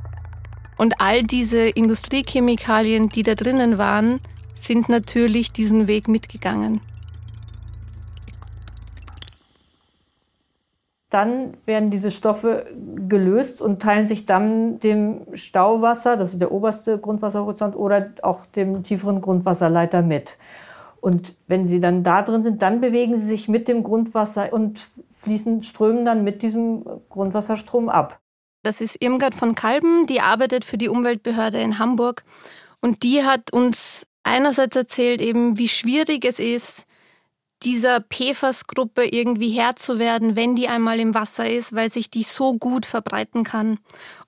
Und 0.77 0.99
all 0.99 1.23
diese 1.23 1.69
Industriechemikalien, 1.69 3.09
die 3.09 3.23
da 3.23 3.35
drinnen 3.35 3.77
waren, 3.77 4.19
sind 4.59 4.89
natürlich 4.89 5.51
diesen 5.51 5.87
Weg 5.87 6.07
mitgegangen. 6.07 6.81
Dann 11.11 11.57
werden 11.65 11.91
diese 11.91 12.09
Stoffe 12.09 12.65
gelöst 13.07 13.61
und 13.61 13.81
teilen 13.81 14.05
sich 14.05 14.25
dann 14.25 14.79
dem 14.79 15.27
Stauwasser, 15.33 16.15
das 16.17 16.31
ist 16.31 16.41
der 16.41 16.51
oberste 16.51 16.97
Grundwasserhorizont, 16.97 17.75
oder 17.75 18.13
auch 18.23 18.45
dem 18.47 18.81
tieferen 18.81 19.21
Grundwasserleiter 19.21 20.01
mit. 20.01 20.37
Und 21.01 21.35
wenn 21.47 21.67
sie 21.67 21.81
dann 21.81 22.03
da 22.03 22.21
drin 22.21 22.43
sind, 22.43 22.61
dann 22.61 22.79
bewegen 22.79 23.17
sie 23.17 23.27
sich 23.27 23.49
mit 23.49 23.67
dem 23.67 23.83
Grundwasser 23.83 24.53
und 24.53 24.87
fließen, 25.09 25.63
strömen 25.63 26.05
dann 26.05 26.23
mit 26.23 26.43
diesem 26.43 26.85
Grundwasserstrom 27.09 27.89
ab. 27.89 28.19
Das 28.63 28.79
ist 28.79 29.01
Irmgard 29.01 29.33
von 29.33 29.53
Kalben, 29.53 30.05
die 30.05 30.21
arbeitet 30.21 30.63
für 30.63 30.77
die 30.77 30.89
Umweltbehörde 30.89 31.59
in 31.59 31.77
Hamburg. 31.77 32.23
Und 32.79 33.03
die 33.03 33.23
hat 33.23 33.51
uns 33.51 34.07
einerseits 34.23 34.75
erzählt, 34.75 35.19
eben, 35.19 35.57
wie 35.57 35.67
schwierig 35.67 36.23
es 36.23 36.39
ist, 36.39 36.85
dieser 37.63 38.01
PFAS-Gruppe 38.01 39.05
irgendwie 39.05 39.51
Herr 39.51 39.75
zu 39.75 39.99
werden, 39.99 40.35
wenn 40.35 40.55
die 40.55 40.67
einmal 40.67 40.99
im 40.99 41.13
Wasser 41.13 41.49
ist, 41.49 41.73
weil 41.73 41.91
sich 41.91 42.09
die 42.09 42.23
so 42.23 42.53
gut 42.53 42.85
verbreiten 42.85 43.43
kann. 43.43 43.79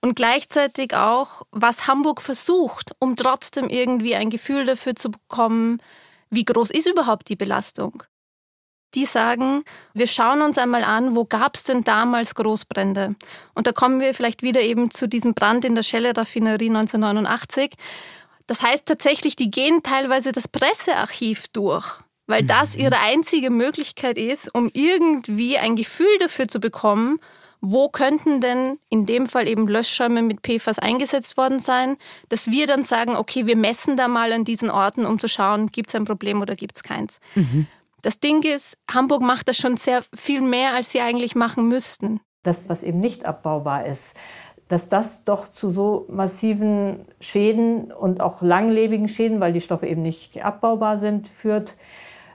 Und 0.02 0.16
gleichzeitig 0.16 0.96
auch, 0.96 1.44
was 1.52 1.88
Hamburg 1.88 2.22
versucht, 2.22 2.92
um 3.00 3.16
trotzdem 3.16 3.70
irgendwie 3.70 4.16
ein 4.16 4.30
Gefühl 4.30 4.66
dafür 4.66 4.96
zu 4.96 5.12
bekommen, 5.12 5.82
wie 6.30 6.46
groß 6.46 6.72
ist 6.72 6.88
überhaupt 6.88 7.30
die 7.30 7.36
Belastung 7.36 8.04
die 8.96 9.06
sagen, 9.06 9.64
wir 9.94 10.08
schauen 10.08 10.42
uns 10.42 10.58
einmal 10.58 10.84
an, 10.84 11.16
wo 11.16 11.26
gab 11.26 11.56
es 11.56 11.64
denn 11.64 11.84
damals 11.84 12.36
Großbrände? 12.36 13.16
Und 13.56 13.68
da 13.68 13.72
kommen 13.72 14.00
wir 14.00 14.14
vielleicht 14.14 14.44
wieder 14.44 14.62
eben 14.62 14.92
zu 14.92 15.08
diesem 15.08 15.34
Brand 15.34 15.66
in 15.66 15.76
der 15.76 15.84
Schelle-Raffinerie 15.84 16.70
1989. 16.70 17.72
Das 18.48 18.62
heißt 18.62 18.86
tatsächlich, 18.86 19.36
die 19.36 19.50
gehen 19.50 19.84
teilweise 19.84 20.32
das 20.32 20.48
Pressearchiv 20.48 21.48
durch, 21.50 22.03
weil 22.28 22.44
das 22.44 22.76
mhm. 22.76 22.84
ihre 22.84 23.00
einzige 23.00 23.50
Möglichkeit 23.50 24.18
ist, 24.18 24.54
um 24.54 24.70
irgendwie 24.74 25.58
ein 25.58 25.76
Gefühl 25.76 26.18
dafür 26.20 26.48
zu 26.48 26.60
bekommen, 26.60 27.20
wo 27.66 27.88
könnten 27.88 28.42
denn 28.42 28.78
in 28.90 29.06
dem 29.06 29.26
Fall 29.26 29.48
eben 29.48 29.68
Löschschäume 29.68 30.22
mit 30.22 30.42
PFAS 30.42 30.80
eingesetzt 30.80 31.38
worden 31.38 31.60
sein, 31.60 31.96
dass 32.28 32.52
wir 32.52 32.68
dann 32.68 32.84
sagen, 32.84 33.16
okay, 33.16 33.46
wir 33.46 33.56
messen 33.56 33.96
da 33.96 34.10
mal 34.10 34.34
an 34.34 34.44
diesen 34.44 34.70
Orten, 34.70 35.06
um 35.06 35.18
zu 35.18 35.30
schauen, 35.30 35.68
gibt 35.68 35.88
es 35.88 35.96
ein 35.96 36.04
Problem 36.04 36.42
oder 36.42 36.56
gibt 36.56 36.76
es 36.76 36.84
keins. 36.84 37.22
Mhm. 37.36 37.68
Das 38.02 38.20
Ding 38.20 38.44
ist, 38.44 38.78
Hamburg 38.94 39.22
macht 39.22 39.48
das 39.48 39.56
schon 39.56 39.78
sehr 39.78 40.04
viel 40.14 40.42
mehr, 40.42 40.74
als 40.74 40.92
sie 40.92 41.00
eigentlich 41.00 41.36
machen 41.36 41.70
müssten. 41.70 42.20
Das, 42.44 42.68
was 42.68 42.84
eben 42.84 43.00
nicht 43.00 43.26
abbaubar 43.26 43.86
ist, 43.86 44.18
dass 44.68 44.90
das 44.90 45.24
doch 45.24 45.48
zu 45.48 45.70
so 45.70 46.06
massiven 46.10 47.06
Schäden 47.22 47.94
und 47.94 48.20
auch 48.20 48.42
langlebigen 48.42 49.08
Schäden, 49.08 49.40
weil 49.40 49.54
die 49.54 49.62
Stoffe 49.62 49.88
eben 49.88 50.02
nicht 50.02 50.44
abbaubar 50.44 50.98
sind, 50.98 51.30
führt, 51.30 51.76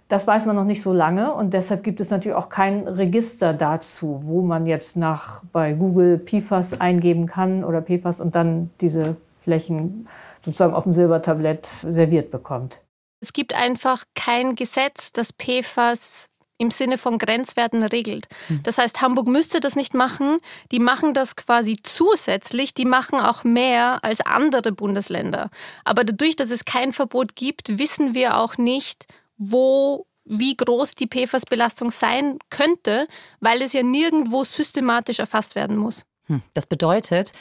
das 0.09 0.27
weiß 0.27 0.47
man 0.47 0.57
noch 0.57 0.65
nicht 0.65 0.83
so 0.83 0.93
lange 0.93 1.35
und 1.35 1.53
deshalb 1.53 1.85
gibt 1.85 2.01
es 2.01 2.11
natürlich 2.11 2.37
auch 2.37 2.49
kein 2.49 2.89
Register 2.89 3.53
dazu, 3.53 4.21
wo 4.25 4.41
man 4.43 4.67
jetzt 4.67 4.97
nach 4.97 5.45
bei 5.53 5.75
Google 5.75 6.19
PFAS 6.19 6.81
eingeben 6.81 7.27
kann 7.27 7.63
oder 7.63 7.83
PFAS 7.83 8.21
und 8.21 8.35
dann 8.35 8.71
diese 8.81 9.17
Flächen 9.45 10.09
sozusagen 10.45 10.75
auf 10.75 10.85
dem 10.85 10.95
Silbertablett 10.95 11.67
serviert 11.67 12.31
bekommt. 12.31 12.81
Es 13.21 13.33
gibt 13.33 13.55
einfach 13.55 14.05
kein 14.15 14.55
Gesetz, 14.55 15.13
das 15.13 15.33
PFAS 15.33 16.29
im 16.57 16.71
Sinne 16.71 16.99
von 16.99 17.19
Grenzwerten 17.19 17.83
regelt. 17.83 18.27
Hm. 18.49 18.61
Das 18.63 18.79
heißt, 18.79 19.01
Hamburg 19.01 19.29
müsste 19.29 19.61
das 19.61 19.77
nicht 19.77 19.95
machen. 19.95 20.39
Die 20.73 20.81
machen 20.81 21.15
das 21.15 21.37
quasi 21.37 21.79
zusätzlich. 21.83 22.75
Die 22.75 22.85
machen 22.85 23.21
auch 23.21 23.45
mehr 23.45 24.03
als 24.03 24.21
andere 24.21 24.73
Bundesländer. 24.73 25.51
Aber 25.85 26.03
dadurch, 26.03 26.35
dass 26.35 26.51
es 26.51 26.65
kein 26.65 26.93
Verbot 26.93 27.37
gibt, 27.37 27.79
wissen 27.79 28.15
wir 28.15 28.39
auch 28.39 28.59
nicht, 28.59 29.07
wo 29.39 30.07
wie 30.29 30.57
groß 30.57 30.95
die 30.95 31.07
PFAS-Belastung 31.07 31.91
sein 31.91 32.39
könnte, 32.51 33.09
weil 33.41 33.63
es 33.63 33.73
ja 33.73 33.83
nirgendwo 33.83 34.45
systematisch 34.45 35.21
erfasst 35.21 35.55
werden 35.55 35.77
muss. 35.77 36.05
Hm. 36.27 36.43
Das 36.53 36.67
bedeutet, 36.67 37.33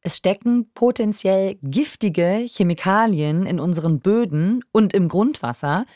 es 0.00 0.16
stecken 0.16 0.70
potenziell 0.72 1.56
giftige 1.62 2.44
Chemikalien 2.48 3.46
in 3.46 3.60
unseren 3.60 4.00
Böden 4.00 4.64
und 4.72 4.92
im 4.92 5.08
Grundwasser, 5.08 5.86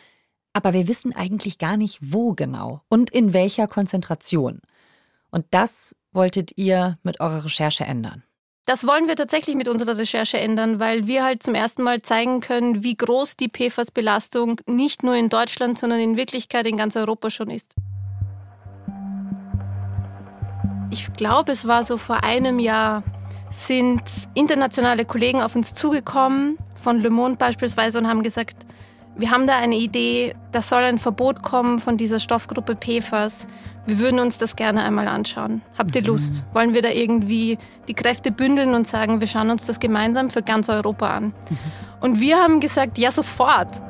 aber 0.52 0.73
wir 0.73 0.88
wissen 0.88 1.14
eigentlich 1.14 1.59
gar 1.59 1.76
nicht, 1.76 1.99
wo 2.00 2.35
genau 2.35 2.82
und 2.88 3.11
in 3.11 3.32
welcher 3.32 3.68
Konzentration. 3.68 4.61
Und 5.30 5.47
das 5.50 5.94
wolltet 6.12 6.56
ihr 6.56 6.99
mit 7.02 7.20
eurer 7.20 7.44
Recherche 7.44 7.85
ändern. 7.85 8.25
Das 8.70 8.86
wollen 8.86 9.08
wir 9.08 9.16
tatsächlich 9.16 9.56
mit 9.56 9.66
unserer 9.66 9.98
Recherche 9.98 10.38
ändern, 10.38 10.78
weil 10.78 11.08
wir 11.08 11.24
halt 11.24 11.42
zum 11.42 11.56
ersten 11.56 11.82
Mal 11.82 12.02
zeigen 12.02 12.40
können, 12.40 12.84
wie 12.84 12.94
groß 12.94 13.36
die 13.36 13.48
PFAS-Belastung 13.48 14.60
nicht 14.64 15.02
nur 15.02 15.16
in 15.16 15.28
Deutschland, 15.28 15.76
sondern 15.76 15.98
in 15.98 16.16
Wirklichkeit 16.16 16.68
in 16.68 16.76
ganz 16.76 16.94
Europa 16.94 17.30
schon 17.30 17.50
ist. 17.50 17.74
Ich 20.92 21.12
glaube, 21.14 21.50
es 21.50 21.66
war 21.66 21.82
so 21.82 21.96
vor 21.96 22.22
einem 22.22 22.60
Jahr, 22.60 23.02
sind 23.50 24.04
internationale 24.34 25.04
Kollegen 25.04 25.42
auf 25.42 25.56
uns 25.56 25.74
zugekommen, 25.74 26.56
von 26.80 27.00
Le 27.00 27.10
Monde 27.10 27.38
beispielsweise, 27.38 27.98
und 27.98 28.06
haben 28.06 28.22
gesagt, 28.22 28.64
wir 29.16 29.30
haben 29.30 29.46
da 29.46 29.56
eine 29.58 29.76
Idee, 29.76 30.34
da 30.52 30.62
soll 30.62 30.82
ein 30.82 30.98
Verbot 30.98 31.42
kommen 31.42 31.78
von 31.78 31.96
dieser 31.96 32.20
Stoffgruppe 32.20 32.76
PFAS. 32.76 33.46
Wir 33.86 33.98
würden 33.98 34.20
uns 34.20 34.38
das 34.38 34.56
gerne 34.56 34.82
einmal 34.82 35.08
anschauen. 35.08 35.62
Habt 35.76 35.94
ihr 35.96 36.02
mhm. 36.02 36.08
Lust? 36.08 36.44
Wollen 36.52 36.74
wir 36.74 36.82
da 36.82 36.90
irgendwie 36.90 37.58
die 37.88 37.94
Kräfte 37.94 38.30
bündeln 38.30 38.74
und 38.74 38.86
sagen, 38.86 39.20
wir 39.20 39.26
schauen 39.26 39.50
uns 39.50 39.66
das 39.66 39.80
gemeinsam 39.80 40.30
für 40.30 40.42
ganz 40.42 40.68
Europa 40.68 41.08
an? 41.08 41.24
Mhm. 41.24 41.58
Und 42.00 42.20
wir 42.20 42.38
haben 42.38 42.60
gesagt, 42.60 42.98
ja, 42.98 43.10
sofort. 43.10 43.82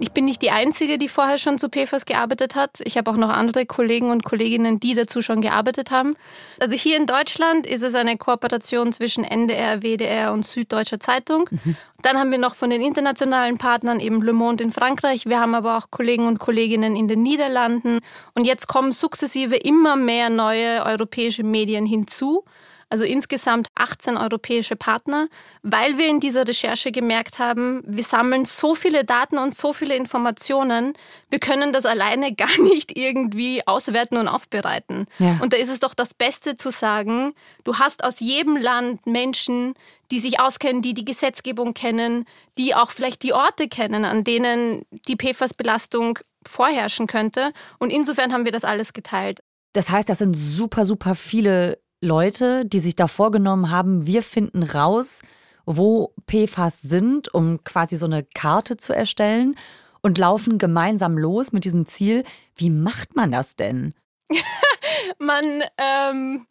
Ich 0.00 0.12
bin 0.12 0.24
nicht 0.24 0.42
die 0.42 0.50
Einzige, 0.50 0.96
die 0.96 1.08
vorher 1.08 1.38
schon 1.38 1.58
zu 1.58 1.68
PFAS 1.68 2.06
gearbeitet 2.06 2.54
hat. 2.54 2.80
Ich 2.84 2.96
habe 2.96 3.10
auch 3.10 3.16
noch 3.16 3.30
andere 3.30 3.66
Kollegen 3.66 4.10
und 4.10 4.24
Kolleginnen, 4.24 4.78
die 4.78 4.94
dazu 4.94 5.22
schon 5.22 5.40
gearbeitet 5.40 5.90
haben. 5.90 6.16
Also 6.60 6.76
hier 6.76 6.96
in 6.96 7.06
Deutschland 7.06 7.66
ist 7.66 7.82
es 7.82 7.94
eine 7.94 8.16
Kooperation 8.16 8.92
zwischen 8.92 9.24
NDR, 9.24 9.82
WDR 9.82 10.32
und 10.32 10.46
Süddeutscher 10.46 11.00
Zeitung. 11.00 11.48
Mhm. 11.50 11.76
Dann 12.02 12.16
haben 12.16 12.30
wir 12.30 12.38
noch 12.38 12.54
von 12.54 12.70
den 12.70 12.80
internationalen 12.80 13.58
Partnern 13.58 13.98
eben 13.98 14.22
Le 14.22 14.32
Monde 14.32 14.62
in 14.62 14.70
Frankreich. 14.70 15.26
Wir 15.26 15.40
haben 15.40 15.54
aber 15.54 15.76
auch 15.76 15.90
Kollegen 15.90 16.26
und 16.26 16.38
Kolleginnen 16.38 16.94
in 16.94 17.08
den 17.08 17.22
Niederlanden. 17.22 17.98
Und 18.34 18.46
jetzt 18.46 18.68
kommen 18.68 18.92
sukzessive 18.92 19.56
immer 19.56 19.96
mehr 19.96 20.30
neue 20.30 20.84
europäische 20.84 21.42
Medien 21.42 21.86
hinzu. 21.86 22.44
Also 22.90 23.04
insgesamt 23.04 23.68
18 23.74 24.16
europäische 24.16 24.76
Partner, 24.76 25.28
weil 25.62 25.98
wir 25.98 26.08
in 26.08 26.20
dieser 26.20 26.46
Recherche 26.46 26.90
gemerkt 26.92 27.38
haben, 27.38 27.82
wir 27.86 28.02
sammeln 28.02 28.44
so 28.44 28.74
viele 28.74 29.04
Daten 29.04 29.38
und 29.38 29.54
so 29.54 29.72
viele 29.72 29.94
Informationen, 29.94 30.94
wir 31.30 31.38
können 31.38 31.72
das 31.72 31.84
alleine 31.84 32.34
gar 32.36 32.58
nicht 32.62 32.96
irgendwie 32.96 33.66
auswerten 33.66 34.16
und 34.16 34.28
aufbereiten. 34.28 35.06
Ja. 35.18 35.38
Und 35.40 35.52
da 35.52 35.56
ist 35.56 35.68
es 35.68 35.80
doch 35.80 35.94
das 35.94 36.14
Beste 36.14 36.56
zu 36.56 36.70
sagen, 36.70 37.34
du 37.64 37.78
hast 37.78 38.04
aus 38.04 38.20
jedem 38.20 38.56
Land 38.56 39.06
Menschen, 39.06 39.74
die 40.10 40.20
sich 40.20 40.40
auskennen, 40.40 40.80
die 40.80 40.94
die 40.94 41.04
Gesetzgebung 41.04 41.74
kennen, 41.74 42.24
die 42.56 42.74
auch 42.74 42.90
vielleicht 42.90 43.22
die 43.22 43.34
Orte 43.34 43.68
kennen, 43.68 44.04
an 44.04 44.24
denen 44.24 44.86
die 45.06 45.16
PFAS-Belastung 45.16 46.18
vorherrschen 46.46 47.06
könnte. 47.06 47.52
Und 47.78 47.90
insofern 47.90 48.32
haben 48.32 48.46
wir 48.46 48.52
das 48.52 48.64
alles 48.64 48.94
geteilt. 48.94 49.40
Das 49.74 49.90
heißt, 49.90 50.08
das 50.08 50.18
sind 50.18 50.34
super, 50.34 50.86
super 50.86 51.14
viele 51.14 51.78
Leute, 52.00 52.64
die 52.64 52.80
sich 52.80 52.94
da 52.94 53.08
vorgenommen 53.08 53.70
haben, 53.70 54.06
wir 54.06 54.22
finden 54.22 54.62
raus, 54.62 55.22
wo 55.66 56.14
PFAS 56.26 56.80
sind, 56.80 57.32
um 57.34 57.62
quasi 57.64 57.96
so 57.96 58.06
eine 58.06 58.24
Karte 58.24 58.76
zu 58.76 58.94
erstellen 58.94 59.56
und 60.00 60.16
laufen 60.16 60.58
gemeinsam 60.58 61.18
los 61.18 61.52
mit 61.52 61.64
diesem 61.64 61.86
Ziel. 61.86 62.24
Wie 62.54 62.70
macht 62.70 63.16
man 63.16 63.32
das 63.32 63.56
denn? 63.56 63.94
man, 65.18 65.64
ähm, 65.76 66.46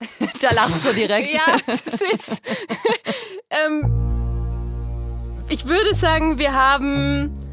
da 0.40 0.54
lachst 0.54 0.86
du 0.86 0.94
direkt. 0.94 1.34
ja, 1.34 1.58
das 1.66 1.82
ist. 1.86 2.42
ähm, 3.50 3.92
ich 5.48 5.66
würde 5.66 5.94
sagen, 5.94 6.38
wir 6.38 6.54
haben 6.54 7.45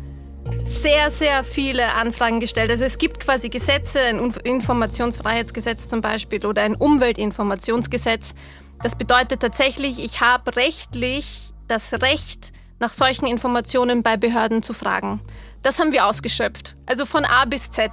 sehr, 0.65 1.11
sehr 1.11 1.43
viele 1.43 1.93
Anfragen 1.93 2.39
gestellt. 2.39 2.71
Also 2.71 2.83
es 2.85 2.97
gibt 2.97 3.19
quasi 3.19 3.49
Gesetze, 3.49 3.99
ein 3.99 4.19
Informationsfreiheitsgesetz 4.43 5.87
zum 5.87 6.01
Beispiel 6.01 6.45
oder 6.45 6.61
ein 6.61 6.75
Umweltinformationsgesetz. 6.75 8.33
Das 8.81 8.95
bedeutet 8.95 9.41
tatsächlich, 9.41 10.03
ich 10.03 10.21
habe 10.21 10.55
rechtlich 10.55 11.53
das 11.67 11.93
Recht, 11.93 12.51
nach 12.79 12.91
solchen 12.91 13.27
Informationen 13.27 14.03
bei 14.03 14.17
Behörden 14.17 14.61
zu 14.61 14.73
fragen. 14.73 15.21
Das 15.61 15.79
haben 15.79 15.93
wir 15.93 16.05
ausgeschöpft. 16.05 16.75
Also 16.85 17.05
von 17.05 17.23
A 17.23 17.45
bis 17.45 17.71
Z. 17.71 17.91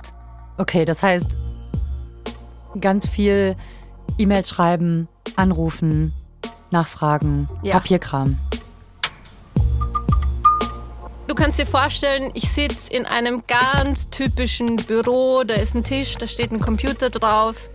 Okay, 0.58 0.84
das 0.84 1.02
heißt, 1.02 1.36
ganz 2.80 3.08
viel 3.08 3.56
E-Mails 4.18 4.48
schreiben, 4.48 5.08
anrufen, 5.36 6.12
nachfragen, 6.70 7.48
ja. 7.62 7.74
Papierkram. 7.74 8.36
Du 11.30 11.36
kannst 11.36 11.60
dir 11.60 11.66
vorstellen, 11.66 12.32
ich 12.34 12.50
sitze 12.50 12.90
in 12.90 13.06
einem 13.06 13.44
ganz 13.46 14.10
typischen 14.10 14.74
Büro, 14.74 15.44
da 15.44 15.54
ist 15.54 15.76
ein 15.76 15.84
Tisch, 15.84 16.16
da 16.16 16.26
steht 16.26 16.50
ein 16.50 16.58
Computer 16.58 17.08
drauf. 17.08 17.70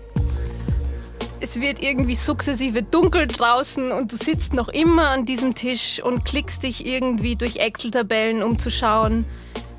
Es 1.40 1.62
wird 1.62 1.82
irgendwie 1.82 2.16
sukzessive 2.16 2.84
dunkel 2.84 3.28
draußen 3.28 3.94
und 3.94 4.12
du 4.12 4.18
sitzt 4.18 4.54
noch 4.54 4.68
immer 4.68 5.08
an 5.08 5.26
diesem 5.26 5.56
Tisch 5.56 6.04
und 6.04 6.26
klickst 6.26 6.64
dich 6.64 6.86
irgendwie 6.86 7.38
durch 7.38 7.56
Excel-Tabellen, 7.56 8.44
um 8.44 8.60
zu 8.60 8.70
schauen, 8.70 9.24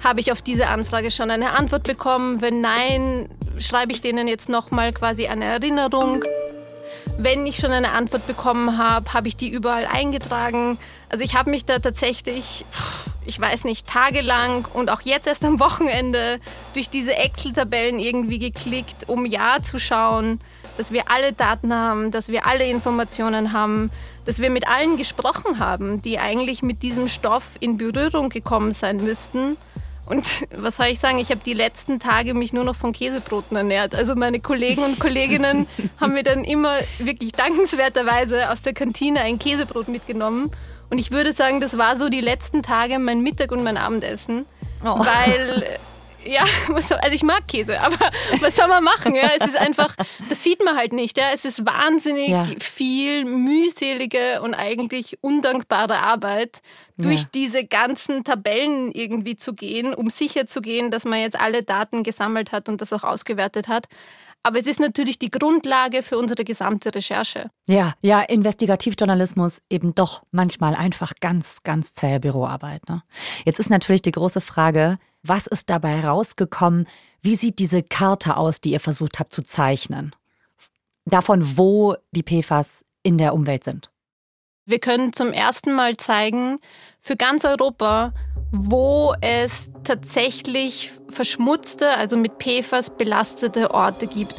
habe 0.02 0.20
ich 0.20 0.32
auf 0.32 0.40
diese 0.40 0.68
Anfrage 0.68 1.10
schon 1.10 1.30
eine 1.30 1.50
Antwort 1.50 1.82
bekommen? 1.82 2.40
Wenn 2.40 2.62
nein, 2.62 3.28
schreibe 3.58 3.92
ich 3.92 4.00
denen 4.00 4.26
jetzt 4.26 4.48
nochmal 4.48 4.94
quasi 4.94 5.26
eine 5.26 5.44
Erinnerung. 5.44 6.24
Wenn 7.18 7.46
ich 7.46 7.58
schon 7.58 7.72
eine 7.72 7.90
Antwort 7.90 8.26
bekommen 8.26 8.78
habe, 8.78 9.12
habe 9.12 9.28
ich 9.28 9.36
die 9.36 9.50
überall 9.50 9.84
eingetragen. 9.84 10.78
Also 11.10 11.24
ich 11.24 11.34
habe 11.34 11.50
mich 11.50 11.66
da 11.66 11.78
tatsächlich 11.78 12.64
ich 13.26 13.40
weiß 13.40 13.64
nicht, 13.64 13.86
tagelang 13.86 14.66
und 14.72 14.90
auch 14.90 15.00
jetzt 15.02 15.26
erst 15.26 15.44
am 15.44 15.60
Wochenende 15.60 16.40
durch 16.74 16.90
diese 16.90 17.14
Excel-Tabellen 17.14 17.98
irgendwie 17.98 18.38
geklickt, 18.38 19.08
um 19.08 19.26
ja 19.26 19.58
zu 19.62 19.78
schauen, 19.78 20.40
dass 20.76 20.92
wir 20.92 21.10
alle 21.10 21.32
Daten 21.32 21.72
haben, 21.72 22.10
dass 22.10 22.28
wir 22.28 22.46
alle 22.46 22.66
Informationen 22.66 23.52
haben, 23.52 23.90
dass 24.24 24.40
wir 24.40 24.50
mit 24.50 24.68
allen 24.68 24.96
gesprochen 24.96 25.58
haben, 25.58 26.02
die 26.02 26.18
eigentlich 26.18 26.62
mit 26.62 26.82
diesem 26.82 27.08
Stoff 27.08 27.44
in 27.60 27.76
Berührung 27.76 28.28
gekommen 28.28 28.72
sein 28.72 28.96
müssten. 28.96 29.56
Und 30.06 30.46
was 30.54 30.76
soll 30.76 30.86
ich 30.86 31.00
sagen, 31.00 31.18
ich 31.18 31.30
habe 31.30 31.40
die 31.44 31.54
letzten 31.54 31.98
Tage 31.98 32.34
mich 32.34 32.52
nur 32.52 32.64
noch 32.64 32.76
von 32.76 32.92
Käsebroten 32.92 33.56
ernährt. 33.56 33.94
Also 33.94 34.14
meine 34.14 34.40
Kollegen 34.40 34.82
und 34.82 34.98
Kolleginnen 34.98 35.66
haben 36.00 36.12
mir 36.12 36.24
dann 36.24 36.44
immer 36.44 36.74
wirklich 36.98 37.32
dankenswerterweise 37.32 38.50
aus 38.50 38.62
der 38.62 38.74
Kantine 38.74 39.20
ein 39.20 39.38
Käsebrot 39.38 39.88
mitgenommen 39.88 40.50
und 40.90 40.98
ich 40.98 41.10
würde 41.10 41.32
sagen, 41.32 41.60
das 41.60 41.76
war 41.78 41.98
so 41.98 42.08
die 42.08 42.20
letzten 42.20 42.62
Tage 42.62 42.98
mein 42.98 43.22
Mittag 43.22 43.52
und 43.52 43.62
mein 43.62 43.76
Abendessen. 43.76 44.46
Oh. 44.84 44.98
Weil, 44.98 45.64
ja, 46.24 46.44
also 46.74 46.94
ich 47.12 47.22
mag 47.22 47.48
Käse, 47.48 47.80
aber 47.80 47.98
was 48.40 48.56
soll 48.56 48.68
man 48.68 48.84
machen? 48.84 49.14
Ja, 49.14 49.30
es 49.38 49.46
ist 49.46 49.56
einfach, 49.56 49.94
das 50.28 50.44
sieht 50.44 50.64
man 50.64 50.76
halt 50.76 50.92
nicht. 50.92 51.18
Ja, 51.18 51.30
es 51.32 51.44
ist 51.44 51.66
wahnsinnig 51.66 52.28
ja. 52.28 52.46
viel 52.60 53.24
mühselige 53.24 54.42
und 54.42 54.54
eigentlich 54.54 55.18
undankbare 55.22 55.98
Arbeit, 55.98 56.60
durch 56.98 57.22
ja. 57.22 57.28
diese 57.34 57.64
ganzen 57.64 58.24
Tabellen 58.24 58.90
irgendwie 58.92 59.36
zu 59.36 59.52
gehen, 59.52 59.92
um 59.92 60.08
sicher 60.08 60.46
zu 60.46 60.62
gehen, 60.62 60.90
dass 60.90 61.04
man 61.04 61.20
jetzt 61.20 61.38
alle 61.38 61.62
Daten 61.62 62.02
gesammelt 62.02 62.52
hat 62.52 62.68
und 62.68 62.80
das 62.80 62.92
auch 62.92 63.04
ausgewertet 63.04 63.68
hat. 63.68 63.86
Aber 64.42 64.60
es 64.60 64.66
ist 64.66 64.78
natürlich 64.78 65.18
die 65.18 65.30
Grundlage 65.30 66.02
für 66.04 66.18
unsere 66.18 66.44
gesamte 66.44 66.94
Recherche. 66.94 67.50
Ja, 67.66 67.94
ja, 68.00 68.20
Investigativjournalismus 68.20 69.60
eben 69.68 69.94
doch 69.94 70.22
manchmal 70.30 70.76
einfach 70.76 71.14
ganz, 71.20 71.62
ganz 71.64 71.92
zähe 71.94 72.20
Büroarbeit. 72.20 72.88
Ne? 72.88 73.02
Jetzt 73.44 73.58
ist 73.58 73.70
natürlich 73.70 74.02
die 74.02 74.12
große 74.12 74.40
Frage, 74.40 74.98
was 75.22 75.48
ist 75.48 75.68
dabei 75.68 76.00
rausgekommen? 76.00 76.86
Wie 77.22 77.34
sieht 77.34 77.58
diese 77.58 77.82
Karte 77.82 78.36
aus, 78.36 78.60
die 78.60 78.70
ihr 78.70 78.80
versucht 78.80 79.18
habt 79.18 79.32
zu 79.32 79.42
zeichnen? 79.42 80.14
Davon, 81.04 81.56
wo 81.56 81.96
die 82.12 82.22
PFAS 82.22 82.84
in 83.02 83.18
der 83.18 83.34
Umwelt 83.34 83.64
sind. 83.64 83.90
Wir 84.64 84.80
können 84.80 85.12
zum 85.12 85.32
ersten 85.32 85.74
Mal 85.74 85.96
zeigen, 85.96 86.58
für 87.00 87.16
ganz 87.16 87.44
Europa, 87.44 88.12
wo 88.52 89.14
es 89.20 89.70
tatsächlich 89.84 90.92
verschmutzte, 91.08 91.90
also 91.90 92.16
mit 92.16 92.32
PFAS 92.38 92.90
belastete 92.90 93.72
Orte 93.72 94.06
gibt. 94.06 94.34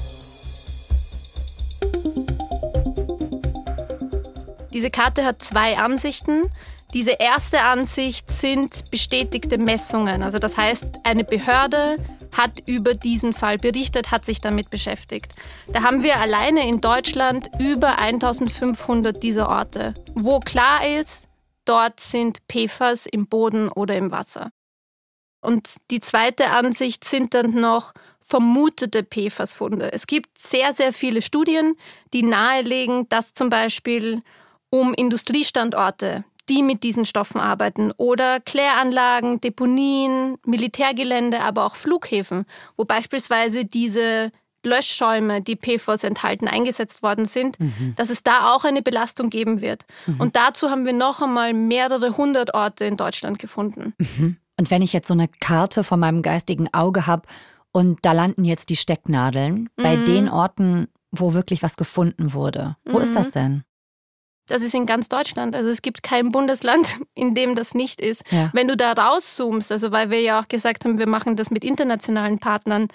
Diese 4.73 4.91
Karte 4.91 5.25
hat 5.25 5.41
zwei 5.41 5.77
Ansichten. 5.77 6.51
Diese 6.93 7.11
erste 7.11 7.61
Ansicht 7.63 8.31
sind 8.31 8.91
bestätigte 8.91 9.57
Messungen. 9.57 10.23
Also 10.23 10.39
das 10.39 10.55
heißt, 10.55 10.87
eine 11.03 11.23
Behörde 11.23 11.97
hat 12.31 12.61
über 12.65 12.93
diesen 12.93 13.33
Fall 13.33 13.57
berichtet, 13.57 14.11
hat 14.11 14.25
sich 14.25 14.39
damit 14.39 14.69
beschäftigt. 14.69 15.33
Da 15.73 15.81
haben 15.81 16.03
wir 16.03 16.19
alleine 16.19 16.67
in 16.67 16.79
Deutschland 16.81 17.49
über 17.59 17.97
1500 17.97 19.21
dieser 19.21 19.49
Orte, 19.49 19.93
wo 20.15 20.39
klar 20.39 20.87
ist, 20.87 21.26
dort 21.69 21.99
sind 21.99 22.39
PFAS 22.47 23.06
im 23.06 23.27
Boden 23.27 23.69
oder 23.69 23.95
im 23.95 24.12
Wasser. 24.12 24.51
Und 25.41 25.77
die 25.91 26.01
zweite 26.01 26.49
Ansicht 26.49 27.03
sind 27.03 27.34
dann 27.34 27.51
noch 27.51 27.93
vermutete 28.21 29.03
PFAS-Funde. 29.03 29.93
Es 29.93 30.06
gibt 30.08 30.38
sehr, 30.38 30.73
sehr 30.73 30.91
viele 30.91 31.21
Studien, 31.21 31.77
die 32.13 32.23
nahelegen, 32.23 33.08
dass 33.10 33.34
zum 33.34 33.49
Beispiel 33.49 34.21
um 34.69 34.93
Industriestandorte, 34.93 36.25
die 36.49 36.63
mit 36.63 36.84
diesen 36.84 37.06
Stoffen 37.06 37.39
arbeiten, 37.39 37.91
oder 37.95 38.39
Kläranlagen, 38.41 39.39
Deponien, 39.39 40.38
Militärgelände, 40.45 41.41
aber 41.41 41.65
auch 41.65 41.75
Flughäfen, 41.75 42.45
wo 42.75 42.84
beispielsweise 42.84 43.63
diese 43.63 44.32
Löschschäume, 44.67 45.41
die 45.41 45.56
PFOS 45.56 46.03
enthalten, 46.03 46.47
eingesetzt 46.47 47.01
worden 47.01 47.25
sind, 47.25 47.60
mhm. 47.60 47.93
dass 47.95 48.10
es 48.10 48.23
da 48.23 48.53
auch 48.53 48.63
eine 48.63 48.82
Belastung 48.82 49.30
geben 49.30 49.62
wird. 49.62 49.86
Mhm. 50.06 50.21
Und 50.21 50.36
dazu 50.36 50.69
haben 50.69 50.86
wir 50.86 50.93
noch 50.93 51.21
einmal 51.21 51.53
mehrere 51.53 52.17
hundert 52.17 52.53
Orte 52.53 52.86
in 52.86 52.97
Deutschland 52.97 53.39
gefunden. 53.39 53.93
Mhm. 53.97 54.38
Und 54.60 54.71
wenn 54.71 54.82
ich 54.82 54.93
jetzt 54.93 55.08
so 55.08 55.13
eine 55.13 55.27
Karte 55.27 55.84
vor 55.84 55.97
meinem 55.97 56.21
geistigen 56.21 56.73
Auge 56.73 57.08
habe 57.08 57.27
und 57.71 57.99
da 58.03 58.12
landen 58.12 58.43
jetzt 58.43 58.69
die 58.69 58.75
Stecknadeln 58.75 59.69
bei 59.75 59.97
mhm. 59.97 60.06
den 60.06 60.30
Orten, 60.30 60.88
wo 61.12 61.34
wirklich 61.34 61.63
was 61.63 61.77
gefunden 61.77 62.34
wurde, 62.34 62.75
wo 62.86 62.99
ist 62.99 63.15
das 63.15 63.27
mhm. 63.27 63.32
denn? 63.32 63.63
Das 64.47 64.62
ist 64.62 64.73
in 64.73 64.86
ganz 64.86 65.10
Deutschland. 65.10 65.56
Also 65.56 65.69
es 65.69 65.82
gibt 65.82 66.03
kein 66.03 66.32
Bundesland, 66.32 66.99
in 67.13 67.36
dem 67.36 67.56
das 67.56 67.75
nicht 67.75 68.01
ist. 68.01 68.23
Ja. 68.32 68.49
Wenn 68.53 68.67
du 68.67 68.75
da 68.75 68.93
rauszoomst, 68.93 69.71
also 69.71 69.91
weil 69.91 70.10
wir 70.10 70.21
ja 70.21 70.39
auch 70.39 70.47
gesagt 70.47 70.86
haben, 70.86 70.97
wir 70.97 71.08
machen 71.08 71.36
das 71.36 71.51
mit 71.51 71.63
internationalen 71.63 72.39
Partnern, 72.39 72.88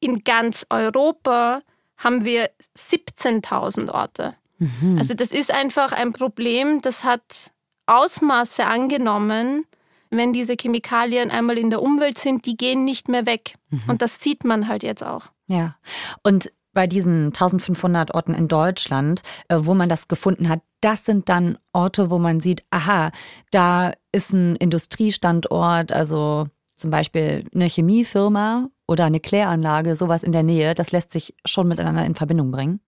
in 0.00 0.24
ganz 0.24 0.66
Europa 0.70 1.62
haben 1.96 2.24
wir 2.24 2.50
17.000 2.76 3.90
Orte. 3.90 4.34
Mhm. 4.58 4.96
Also 4.98 5.14
das 5.14 5.32
ist 5.32 5.52
einfach 5.52 5.92
ein 5.92 6.12
Problem, 6.12 6.80
das 6.80 7.04
hat 7.04 7.52
Ausmaße 7.86 8.66
angenommen, 8.66 9.64
wenn 10.10 10.32
diese 10.32 10.56
Chemikalien 10.60 11.30
einmal 11.30 11.58
in 11.58 11.70
der 11.70 11.82
Umwelt 11.82 12.18
sind, 12.18 12.46
die 12.46 12.56
gehen 12.56 12.84
nicht 12.84 13.08
mehr 13.08 13.26
weg. 13.26 13.56
Mhm. 13.70 13.82
Und 13.88 14.02
das 14.02 14.20
sieht 14.20 14.44
man 14.44 14.68
halt 14.68 14.82
jetzt 14.82 15.02
auch. 15.02 15.26
Ja. 15.48 15.76
Und 16.22 16.52
bei 16.72 16.86
diesen 16.86 17.26
1500 17.26 18.14
Orten 18.14 18.34
in 18.34 18.48
Deutschland, 18.48 19.22
äh, 19.48 19.56
wo 19.60 19.74
man 19.74 19.88
das 19.88 20.08
gefunden 20.08 20.48
hat, 20.48 20.60
das 20.80 21.04
sind 21.04 21.28
dann 21.28 21.58
Orte, 21.72 22.10
wo 22.10 22.18
man 22.18 22.40
sieht, 22.40 22.64
aha, 22.70 23.12
da 23.50 23.92
ist 24.12 24.32
ein 24.32 24.56
Industriestandort, 24.56 25.90
also 25.90 26.48
zum 26.76 26.90
Beispiel 26.90 27.44
eine 27.54 27.66
Chemiefirma 27.68 28.68
oder 28.86 29.04
eine 29.04 29.20
Kläranlage, 29.20 29.96
sowas 29.96 30.22
in 30.22 30.32
der 30.32 30.42
Nähe, 30.42 30.74
das 30.74 30.92
lässt 30.92 31.10
sich 31.10 31.34
schon 31.44 31.66
miteinander 31.68 32.04
in 32.04 32.14
Verbindung 32.14 32.50
bringen. 32.50 32.80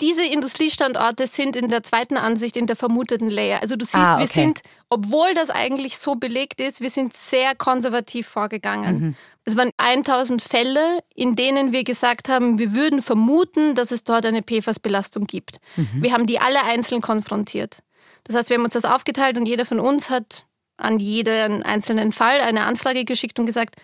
diese 0.00 0.24
Industriestandorte 0.24 1.28
sind 1.28 1.54
in 1.54 1.68
der 1.68 1.84
zweiten 1.84 2.16
Ansicht 2.16 2.56
in 2.56 2.66
der 2.66 2.74
vermuteten 2.74 3.28
Layer. 3.28 3.62
Also 3.62 3.76
du 3.76 3.84
siehst, 3.84 3.94
Ah, 3.96 4.18
wir 4.18 4.24
okay. 4.24 4.40
sind, 4.40 4.60
obwohl 4.88 5.32
das 5.34 5.48
eigentlich 5.48 5.96
so 5.96 6.16
belegt 6.16 6.60
ist, 6.60 6.80
wir 6.80 6.90
sind 6.90 7.14
sehr 7.16 7.54
konservativ 7.54 8.26
vorgegangen. 8.26 8.98
Mhm. 9.00 9.16
Es 9.44 9.56
waren 9.56 9.70
1000 9.76 10.42
Fälle, 10.42 10.98
in 11.14 11.36
denen 11.36 11.72
wir 11.72 11.84
gesagt 11.84 12.28
haben, 12.28 12.58
wir 12.58 12.74
würden 12.74 13.00
vermuten, 13.00 13.76
dass 13.76 13.92
es 13.92 14.02
dort 14.02 14.26
eine 14.26 14.42
PFAS-Belastung 14.42 15.26
gibt. 15.28 15.58
Mhm. 15.76 15.88
Wir 16.02 16.12
haben 16.12 16.26
die 16.26 16.40
alle 16.40 16.64
einzeln 16.64 17.00
konfrontiert. 17.00 17.78
Das 18.24 18.34
heißt, 18.34 18.50
wir 18.50 18.56
haben 18.56 18.64
uns 18.64 18.74
das 18.74 18.84
aufgeteilt 18.84 19.36
und 19.38 19.46
jeder 19.46 19.66
von 19.66 19.78
uns 19.78 20.10
hat 20.10 20.46
an 20.82 20.98
jeden 20.98 21.62
einzelnen 21.62 22.12
Fall 22.12 22.40
eine 22.40 22.64
Anfrage 22.64 23.04
geschickt 23.04 23.38
und 23.38 23.46
gesagt, 23.46 23.76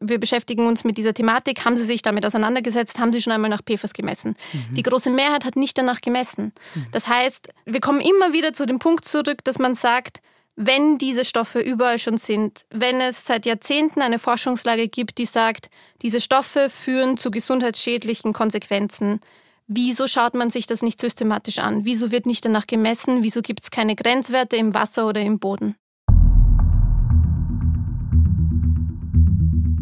wir 0.00 0.18
beschäftigen 0.18 0.66
uns 0.66 0.84
mit 0.84 0.98
dieser 0.98 1.14
Thematik. 1.14 1.64
Haben 1.64 1.76
Sie 1.76 1.84
sich 1.84 2.02
damit 2.02 2.26
auseinandergesetzt? 2.26 2.98
Haben 2.98 3.12
Sie 3.12 3.22
schon 3.22 3.32
einmal 3.32 3.50
nach 3.50 3.62
PFAS 3.62 3.94
gemessen? 3.94 4.36
Die 4.72 4.82
große 4.82 5.10
Mehrheit 5.10 5.44
hat 5.44 5.56
nicht 5.56 5.78
danach 5.78 6.00
gemessen. 6.00 6.52
Das 6.92 7.08
heißt, 7.08 7.48
wir 7.64 7.80
kommen 7.80 8.00
immer 8.00 8.32
wieder 8.32 8.52
zu 8.52 8.66
dem 8.66 8.78
Punkt 8.78 9.04
zurück, 9.04 9.42
dass 9.44 9.58
man 9.58 9.74
sagt, 9.74 10.20
wenn 10.56 10.96
diese 10.98 11.24
Stoffe 11.24 11.60
überall 11.60 11.98
schon 11.98 12.16
sind, 12.16 12.64
wenn 12.70 13.00
es 13.00 13.24
seit 13.26 13.44
Jahrzehnten 13.44 14.00
eine 14.00 14.18
Forschungslage 14.18 14.88
gibt, 14.88 15.18
die 15.18 15.26
sagt, 15.26 15.68
diese 16.02 16.20
Stoffe 16.20 16.70
führen 16.70 17.18
zu 17.18 17.30
gesundheitsschädlichen 17.30 18.32
Konsequenzen, 18.32 19.20
wieso 19.66 20.06
schaut 20.06 20.34
man 20.34 20.48
sich 20.48 20.66
das 20.66 20.80
nicht 20.80 21.00
systematisch 21.00 21.58
an? 21.58 21.84
Wieso 21.84 22.10
wird 22.10 22.24
nicht 22.24 22.44
danach 22.44 22.66
gemessen? 22.66 23.22
Wieso 23.22 23.42
gibt 23.42 23.64
es 23.64 23.70
keine 23.70 23.96
Grenzwerte 23.96 24.56
im 24.56 24.72
Wasser 24.72 25.06
oder 25.06 25.20
im 25.20 25.38
Boden? 25.38 25.76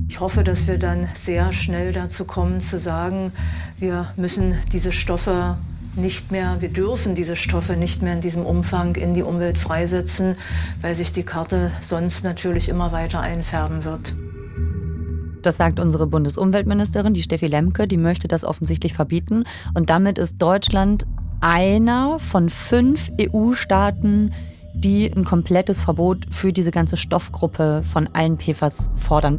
Ich 0.08 0.20
hoffe, 0.20 0.44
dass 0.44 0.66
wir 0.66 0.78
dann 0.78 1.08
sehr 1.16 1.52
schnell 1.52 1.92
dazu 1.92 2.24
kommen 2.24 2.60
zu 2.60 2.78
sagen, 2.78 3.32
wir 3.78 4.12
müssen 4.16 4.54
diese 4.72 4.92
Stoffe 4.92 5.56
nicht 5.96 6.30
mehr, 6.30 6.60
wir 6.60 6.68
dürfen 6.68 7.14
diese 7.14 7.36
Stoffe 7.36 7.74
nicht 7.76 8.02
mehr 8.02 8.14
in 8.14 8.20
diesem 8.20 8.44
Umfang 8.44 8.96
in 8.96 9.14
die 9.14 9.22
Umwelt 9.22 9.58
freisetzen, 9.58 10.36
weil 10.80 10.94
sich 10.94 11.12
die 11.12 11.22
Karte 11.22 11.70
sonst 11.80 12.24
natürlich 12.24 12.68
immer 12.68 12.92
weiter 12.92 13.20
einfärben 13.20 13.84
wird. 13.84 14.14
Das 15.42 15.56
sagt 15.56 15.78
unsere 15.78 16.06
Bundesumweltministerin, 16.06 17.14
die 17.14 17.22
Steffi 17.22 17.46
Lemke, 17.46 17.86
die 17.86 17.98
möchte 17.98 18.28
das 18.28 18.44
offensichtlich 18.44 18.94
verbieten. 18.94 19.44
Und 19.74 19.90
damit 19.90 20.18
ist 20.18 20.40
Deutschland 20.40 21.06
einer 21.40 22.18
von 22.18 22.48
fünf 22.48 23.10
EU-Staaten, 23.20 24.32
die 24.74 25.12
ein 25.14 25.24
komplettes 25.24 25.80
Verbot 25.80 26.26
für 26.30 26.52
diese 26.52 26.70
ganze 26.70 26.96
Stoffgruppe 26.96 27.82
von 27.84 28.08
allen 28.12 28.38
PFAS 28.38 28.90
fordern. 28.96 29.38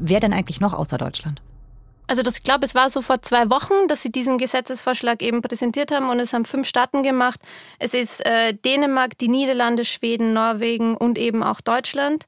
Wer 0.00 0.20
denn 0.20 0.32
eigentlich 0.32 0.60
noch 0.60 0.72
außer 0.72 0.98
Deutschland? 0.98 1.42
Also 2.10 2.22
das, 2.22 2.38
ich 2.38 2.42
glaube, 2.42 2.66
es 2.66 2.74
war 2.74 2.90
so 2.90 3.02
vor 3.02 3.22
zwei 3.22 3.50
Wochen, 3.50 3.86
dass 3.86 4.02
sie 4.02 4.10
diesen 4.10 4.36
Gesetzesvorschlag 4.36 5.22
eben 5.22 5.42
präsentiert 5.42 5.92
haben 5.92 6.08
und 6.08 6.18
es 6.18 6.32
haben 6.32 6.44
fünf 6.44 6.66
Staaten 6.66 7.04
gemacht. 7.04 7.38
Es 7.78 7.94
ist 7.94 8.26
äh, 8.26 8.52
Dänemark, 8.52 9.16
die 9.18 9.28
Niederlande, 9.28 9.84
Schweden, 9.84 10.32
Norwegen 10.32 10.96
und 10.96 11.18
eben 11.18 11.44
auch 11.44 11.60
Deutschland, 11.60 12.24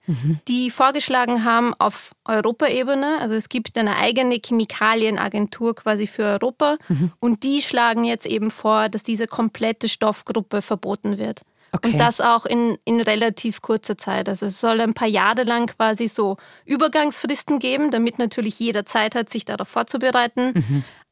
die 0.46 0.70
vorgeschlagen 0.70 1.42
haben 1.42 1.74
auf 1.80 2.12
Europaebene. 2.26 3.18
Also 3.18 3.34
es 3.34 3.48
gibt 3.48 3.76
eine 3.76 3.96
eigene 3.96 4.36
Chemikalienagentur 4.36 5.74
quasi 5.74 6.06
für 6.06 6.26
Europa 6.26 6.76
und 7.18 7.42
die 7.42 7.60
schlagen 7.60 8.04
jetzt 8.04 8.26
eben 8.26 8.52
vor, 8.52 8.88
dass 8.88 9.02
diese 9.02 9.26
komplette 9.26 9.88
Stoffgruppe 9.88 10.62
verboten 10.62 11.18
wird. 11.18 11.40
Okay. 11.74 11.92
Und 11.92 11.98
das 11.98 12.20
auch 12.20 12.44
in, 12.44 12.76
in 12.84 13.00
relativ 13.00 13.62
kurzer 13.62 13.96
Zeit. 13.96 14.28
Also 14.28 14.46
es 14.46 14.60
soll 14.60 14.80
ein 14.80 14.92
paar 14.92 15.08
Jahre 15.08 15.44
lang 15.44 15.66
quasi 15.66 16.06
so 16.06 16.36
Übergangsfristen 16.66 17.58
geben, 17.58 17.90
damit 17.90 18.18
natürlich 18.18 18.58
jeder 18.58 18.84
Zeit 18.84 19.14
hat, 19.14 19.30
sich 19.30 19.46
darauf 19.46 19.68
vorzubereiten. 19.68 20.52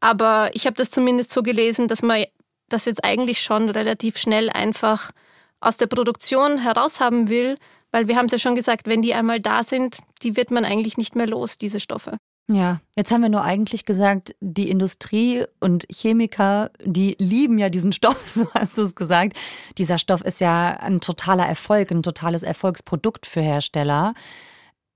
Aber 0.00 0.50
ich 0.52 0.66
habe 0.66 0.76
das 0.76 0.90
zumindest 0.90 1.30
so 1.32 1.42
gelesen, 1.42 1.88
dass 1.88 2.02
man 2.02 2.24
das 2.68 2.84
jetzt 2.84 3.04
eigentlich 3.04 3.40
schon 3.40 3.70
relativ 3.70 4.18
schnell 4.18 4.50
einfach 4.50 5.12
aus 5.60 5.76
der 5.76 5.86
Produktion 5.86 6.58
heraus 6.58 7.00
haben 7.00 7.28
will, 7.28 7.56
weil 7.90 8.08
wir 8.08 8.16
haben 8.16 8.26
es 8.26 8.32
ja 8.32 8.38
schon 8.38 8.54
gesagt, 8.54 8.86
wenn 8.86 9.02
die 9.02 9.14
einmal 9.14 9.40
da 9.40 9.64
sind, 9.64 9.98
die 10.22 10.36
wird 10.36 10.50
man 10.50 10.64
eigentlich 10.64 10.96
nicht 10.96 11.16
mehr 11.16 11.26
los, 11.26 11.58
diese 11.58 11.80
Stoffe. 11.80 12.18
Ja, 12.52 12.80
jetzt 12.96 13.12
haben 13.12 13.22
wir 13.22 13.28
nur 13.28 13.44
eigentlich 13.44 13.84
gesagt, 13.84 14.34
die 14.40 14.70
Industrie 14.70 15.44
und 15.60 15.86
Chemiker, 15.88 16.72
die 16.84 17.14
lieben 17.20 17.58
ja 17.58 17.68
diesen 17.68 17.92
Stoff, 17.92 18.20
so 18.28 18.52
hast 18.54 18.76
du 18.76 18.82
es 18.82 18.96
gesagt. 18.96 19.36
Dieser 19.78 19.98
Stoff 19.98 20.20
ist 20.22 20.40
ja 20.40 20.70
ein 20.80 21.00
totaler 21.00 21.46
Erfolg, 21.46 21.92
ein 21.92 22.02
totales 22.02 22.42
Erfolgsprodukt 22.42 23.26
für 23.26 23.40
Hersteller. 23.40 24.14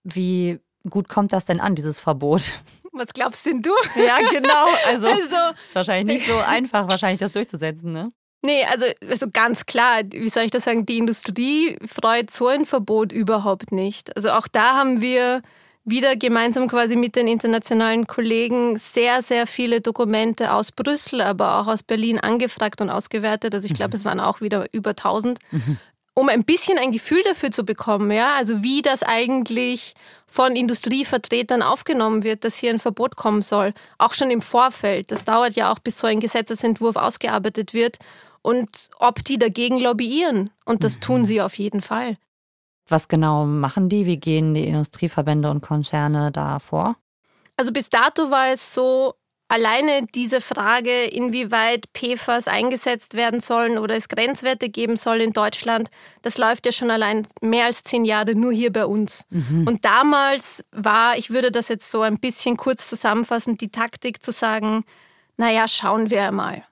Wie 0.03 0.59
gut 0.91 1.09
kommt 1.09 1.33
das 1.33 1.47
denn 1.47 1.61
an, 1.61 1.77
dieses 1.77 2.01
Verbot? 2.01 2.55
Was 2.93 3.07
glaubst 3.13 3.47
denn 3.47 3.63
du? 3.63 3.73
Ja, 3.95 4.19
genau. 4.31 4.67
Also, 4.89 5.07
Also, 5.07 5.37
ist 5.67 5.75
wahrscheinlich 5.75 6.19
nicht 6.19 6.29
so 6.29 6.37
einfach, 6.47 6.91
wahrscheinlich 6.91 7.19
das 7.21 7.33
durchzusetzen, 7.33 7.93
ne? 7.93 8.13
Nee, 8.43 8.65
also, 8.65 8.87
also 9.09 9.31
ganz 9.33 9.65
klar, 9.65 10.03
wie 10.11 10.29
soll 10.29 10.43
ich 10.43 10.51
das 10.51 10.65
sagen, 10.65 10.85
die 10.85 10.99
Industrie 10.99 11.79
freut 11.87 12.31
so 12.31 12.49
ein 12.49 12.67
Verbot 12.67 13.11
überhaupt 13.11 13.73
nicht. 13.73 14.15
Also 14.17 14.31
auch 14.31 14.49
da 14.49 14.75
haben 14.77 15.01
wir 15.01 15.41
wieder 15.85 16.17
gemeinsam 16.17 16.67
quasi 16.69 16.97
mit 16.97 17.15
den 17.15 17.29
internationalen 17.29 18.07
Kollegen 18.07 18.79
sehr, 18.79 19.23
sehr 19.23 19.47
viele 19.47 19.81
Dokumente 19.81 20.53
aus 20.53 20.73
Brüssel, 20.73 21.21
aber 21.21 21.61
auch 21.61 21.67
aus 21.67 21.83
Berlin 21.83 22.19
angefragt 22.19 22.81
und 22.81 22.91
ausgewertet. 22.91 23.55
Also 23.55 23.67
ich 23.67 23.75
glaube, 23.75 23.97
es 23.97 24.05
waren 24.05 24.21
auch 24.21 24.41
wieder 24.41 24.67
über 24.73 24.91
1000, 24.91 25.39
um 26.15 26.29
ein 26.29 26.45
bisschen 26.45 26.79
ein 26.79 26.93
Gefühl 26.93 27.23
dafür 27.25 27.51
zu 27.51 27.65
bekommen, 27.65 28.11
ja, 28.11 28.35
also 28.35 28.63
wie 28.63 28.81
das 28.81 29.03
eigentlich 29.03 29.95
von 30.27 30.57
Industrievertretern 30.57 31.63
aufgenommen 31.63 32.23
wird, 32.23 32.45
dass 32.45 32.57
hier 32.57 32.71
ein 32.71 32.79
Verbot 32.79 33.17
kommen 33.17 33.43
soll. 33.43 33.75
Auch 33.99 34.15
schon 34.15 34.31
im 34.31 34.43
Vorfeld. 34.43 35.13
Das 35.13 35.25
dauert 35.25 35.55
ja 35.55 35.71
auch, 35.71 35.79
bis 35.79 35.99
so 35.99 36.07
ein 36.07 36.19
Gesetzesentwurf 36.19 36.97
ausgearbeitet 36.97 37.75
wird. 37.75 37.99
Und 38.43 38.91
ob 38.99 39.25
die 39.25 39.39
dagegen 39.39 39.79
lobbyieren. 39.79 40.51
Und 40.65 40.83
das 40.83 40.99
tun 40.99 41.25
sie 41.25 41.41
auf 41.41 41.57
jeden 41.57 41.81
Fall. 41.81 42.17
Was 42.89 43.09
genau 43.09 43.47
machen 43.47 43.89
die? 43.89 44.07
Wie 44.07 44.19
gehen 44.19 44.55
die 44.55 44.67
Industrieverbände 44.67 45.51
und 45.51 45.63
Konzerne 45.63 46.31
da 46.33 46.59
vor? 46.59 46.97
Also 47.57 47.73
bis 47.73 47.89
dato 47.89 48.31
war 48.31 48.49
es 48.53 48.75
so, 48.75 49.15
alleine 49.49 50.07
diese 50.15 50.41
Frage, 50.41 51.05
inwieweit 51.05 51.87
PFAS 51.93 52.49
eingesetzt 52.49 53.15
werden 53.15 53.41
sollen 53.41 53.79
oder 53.79 53.95
es 53.95 54.09
Grenzwerte 54.09 54.69
geben 54.69 54.97
soll 54.97 55.21
in 55.21 55.33
Deutschland, 55.33 55.91
das 56.23 56.39
läuft 56.39 56.67
ja 56.67 56.73
schon 56.73 56.91
allein 56.91 57.27
mehr 57.41 57.67
als 57.67 57.85
zehn 57.85 58.05
Jahre 58.05 58.35
nur 58.35 58.53
hier 58.53 58.73
bei 58.73 58.87
uns. 58.87 59.25
Und 59.31 59.85
damals 59.85 60.65
war, 60.73 61.17
ich 61.17 61.31
würde 61.31 61.51
das 61.51 61.69
jetzt 61.69 61.91
so 61.91 62.03
ein 62.03 62.19
bisschen 62.19 62.57
kurz 62.57 62.89
zusammenfassen, 62.89 63.57
die 63.57 63.71
Taktik 63.71 64.23
zu 64.23 64.33
sagen, 64.33 64.85
naja, 65.37 65.69
schauen 65.69 66.11
wir 66.11 66.31
mal. 66.33 66.65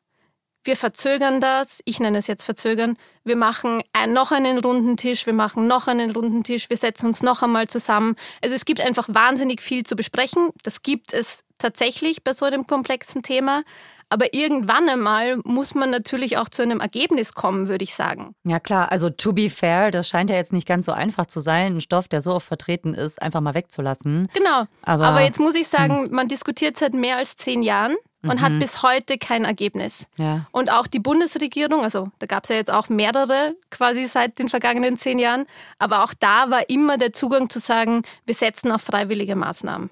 Wir 0.64 0.77
verzögern 0.77 1.40
das, 1.40 1.81
ich 1.85 2.01
nenne 2.01 2.18
es 2.18 2.27
jetzt 2.27 2.44
verzögern. 2.44 2.96
Wir 3.24 3.37
machen 3.37 3.82
ein, 3.92 4.12
noch 4.12 4.32
einen 4.32 4.58
runden 4.58 4.96
Tisch, 4.96 5.26
wir 5.26 5.32
machen 5.32 5.66
noch 5.66 5.87
einen 5.87 6.11
runden 6.11 6.42
Tisch, 6.42 6.68
wir 6.70 6.76
setzen 6.76 7.06
uns 7.06 7.22
noch 7.22 7.42
einmal 7.42 7.68
zusammen. 7.68 8.16
Also 8.42 8.54
es 8.56 8.64
gibt 8.64 8.80
einfach 8.80 9.08
wahnsinnig 9.08 9.61
viel 9.62 9.85
zu 9.85 9.94
besprechen. 9.96 10.50
Das 10.64 10.82
gibt 10.82 11.12
es 11.12 11.44
tatsächlich 11.58 12.24
bei 12.24 12.32
so 12.32 12.44
einem 12.44 12.66
komplexen 12.66 13.22
Thema. 13.22 13.62
Aber 14.08 14.35
irgendwann 14.35 14.90
einmal 14.90 15.38
muss 15.44 15.74
man 15.74 15.88
natürlich 15.88 16.37
auch 16.37 16.50
zu 16.50 16.61
einem 16.61 16.80
Ergebnis 16.80 17.32
kommen, 17.32 17.68
würde 17.68 17.82
ich 17.85 17.94
sagen. 17.94 18.35
Ja 18.44 18.61
klar, 18.61 18.92
also 18.92 19.08
to 19.08 19.32
be 19.32 19.48
fair, 19.48 19.90
das 19.90 20.06
scheint 20.06 20.28
ja 20.28 20.37
jetzt 20.37 20.52
nicht 20.52 20.68
ganz 20.68 20.85
so 20.85 20.92
einfach 20.92 21.24
zu 21.24 21.40
sein, 21.40 21.66
einen 21.72 21.80
Stoff, 21.80 22.08
der 22.08 22.20
so 22.20 22.35
oft 22.35 22.46
vertreten 22.46 22.92
ist, 22.92 23.22
einfach 23.22 23.40
mal 23.40 23.54
wegzulassen. 23.54 24.28
Genau. 24.35 24.64
Aber- 24.82 25.06
Aber, 25.06 25.22
jetzt 25.22 25.40
muss 25.40 25.54
ich 25.54 25.66
sagen, 25.68 26.08
man 26.11 26.28
diskutiert 26.28 26.76
seit 26.76 26.92
mehr 26.92 27.16
als 27.16 27.37
zehn 27.38 27.62
Jahren 27.62 27.96
und 28.22 28.40
hat 28.40 28.58
bis 28.58 28.82
heute 28.82 29.18
kein 29.18 29.44
Ergebnis. 29.44 30.06
Ja. 30.16 30.46
Und 30.52 30.70
auch 30.70 30.87
die 30.87 31.00
Bundesregierung, 31.00 31.82
also 31.82 32.08
da 32.18 32.26
gab 32.26 32.44
es 32.44 32.50
ja 32.50 32.56
jetzt 32.56 32.72
auch 32.72 32.88
mehrere 32.88 33.54
quasi 33.70 34.06
seit 34.06 34.38
den 34.38 34.48
vergangenen 34.48 34.98
zehn 34.98 35.18
Jahren, 35.18 35.46
aber 35.78 36.04
auch 36.04 36.14
da 36.18 36.50
war 36.50 36.68
immer 36.70 36.98
der 36.98 37.12
Zugang 37.12 37.50
zu 37.50 37.58
sagen, 37.58 38.02
wir 38.24 38.35
setzen 38.35 38.70
auf 38.70 38.82
freiwillige 38.82 39.37
Maßnahmen. 39.37 39.90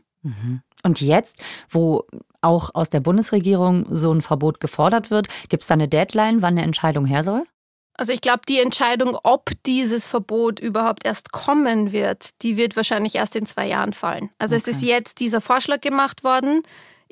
Und 0.82 1.00
jetzt, 1.00 1.42
wo 1.68 2.04
auch 2.40 2.70
aus 2.74 2.90
der 2.90 3.00
Bundesregierung 3.00 3.86
so 3.90 4.12
ein 4.12 4.22
Verbot 4.22 4.60
gefordert 4.60 5.10
wird, 5.10 5.28
gibt 5.48 5.62
es 5.62 5.68
da 5.68 5.74
eine 5.74 5.88
Deadline, 5.88 6.42
wann 6.42 6.54
eine 6.54 6.62
Entscheidung 6.62 7.04
her 7.04 7.22
soll? 7.22 7.44
Also 7.94 8.14
ich 8.14 8.22
glaube, 8.22 8.40
die 8.48 8.60
Entscheidung, 8.60 9.18
ob 9.24 9.50
dieses 9.66 10.06
Verbot 10.06 10.58
überhaupt 10.58 11.04
erst 11.04 11.32
kommen 11.32 11.92
wird, 11.92 12.30
die 12.40 12.56
wird 12.56 12.74
wahrscheinlich 12.74 13.16
erst 13.16 13.36
in 13.36 13.44
zwei 13.44 13.66
Jahren 13.66 13.92
fallen. 13.92 14.30
Also 14.38 14.56
es 14.56 14.66
ist 14.66 14.80
jetzt 14.80 15.20
dieser 15.20 15.42
Vorschlag 15.42 15.82
gemacht 15.82 16.24
worden. 16.24 16.62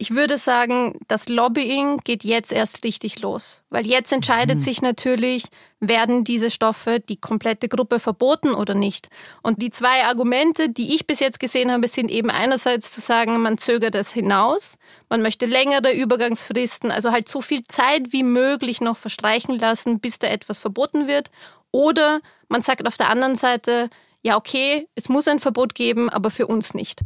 Ich 0.00 0.12
würde 0.12 0.38
sagen, 0.38 0.96
das 1.08 1.28
Lobbying 1.28 1.98
geht 2.04 2.22
jetzt 2.22 2.52
erst 2.52 2.84
richtig 2.84 3.20
los. 3.20 3.64
Weil 3.68 3.84
jetzt 3.84 4.12
entscheidet 4.12 4.62
sich 4.62 4.80
natürlich, 4.80 5.42
werden 5.80 6.22
diese 6.22 6.52
Stoffe 6.52 7.00
die 7.00 7.16
komplette 7.16 7.66
Gruppe 7.66 7.98
verboten 7.98 8.54
oder 8.54 8.74
nicht. 8.74 9.08
Und 9.42 9.60
die 9.60 9.70
zwei 9.70 10.04
Argumente, 10.04 10.68
die 10.68 10.94
ich 10.94 11.08
bis 11.08 11.18
jetzt 11.18 11.40
gesehen 11.40 11.72
habe, 11.72 11.88
sind 11.88 12.12
eben 12.12 12.30
einerseits 12.30 12.92
zu 12.92 13.00
sagen, 13.00 13.42
man 13.42 13.58
zögert 13.58 13.96
es 13.96 14.12
hinaus, 14.12 14.78
man 15.08 15.20
möchte 15.20 15.46
längere 15.46 15.92
Übergangsfristen, 15.92 16.92
also 16.92 17.10
halt 17.10 17.28
so 17.28 17.40
viel 17.40 17.64
Zeit 17.64 18.12
wie 18.12 18.22
möglich 18.22 18.80
noch 18.80 18.98
verstreichen 18.98 19.58
lassen, 19.58 19.98
bis 19.98 20.20
da 20.20 20.28
etwas 20.28 20.60
verboten 20.60 21.08
wird. 21.08 21.32
Oder 21.72 22.20
man 22.48 22.62
sagt 22.62 22.86
auf 22.86 22.96
der 22.96 23.10
anderen 23.10 23.34
Seite, 23.34 23.90
ja 24.22 24.36
okay, 24.36 24.86
es 24.94 25.08
muss 25.08 25.26
ein 25.26 25.40
Verbot 25.40 25.74
geben, 25.74 26.08
aber 26.08 26.30
für 26.30 26.46
uns 26.46 26.72
nicht. 26.72 27.00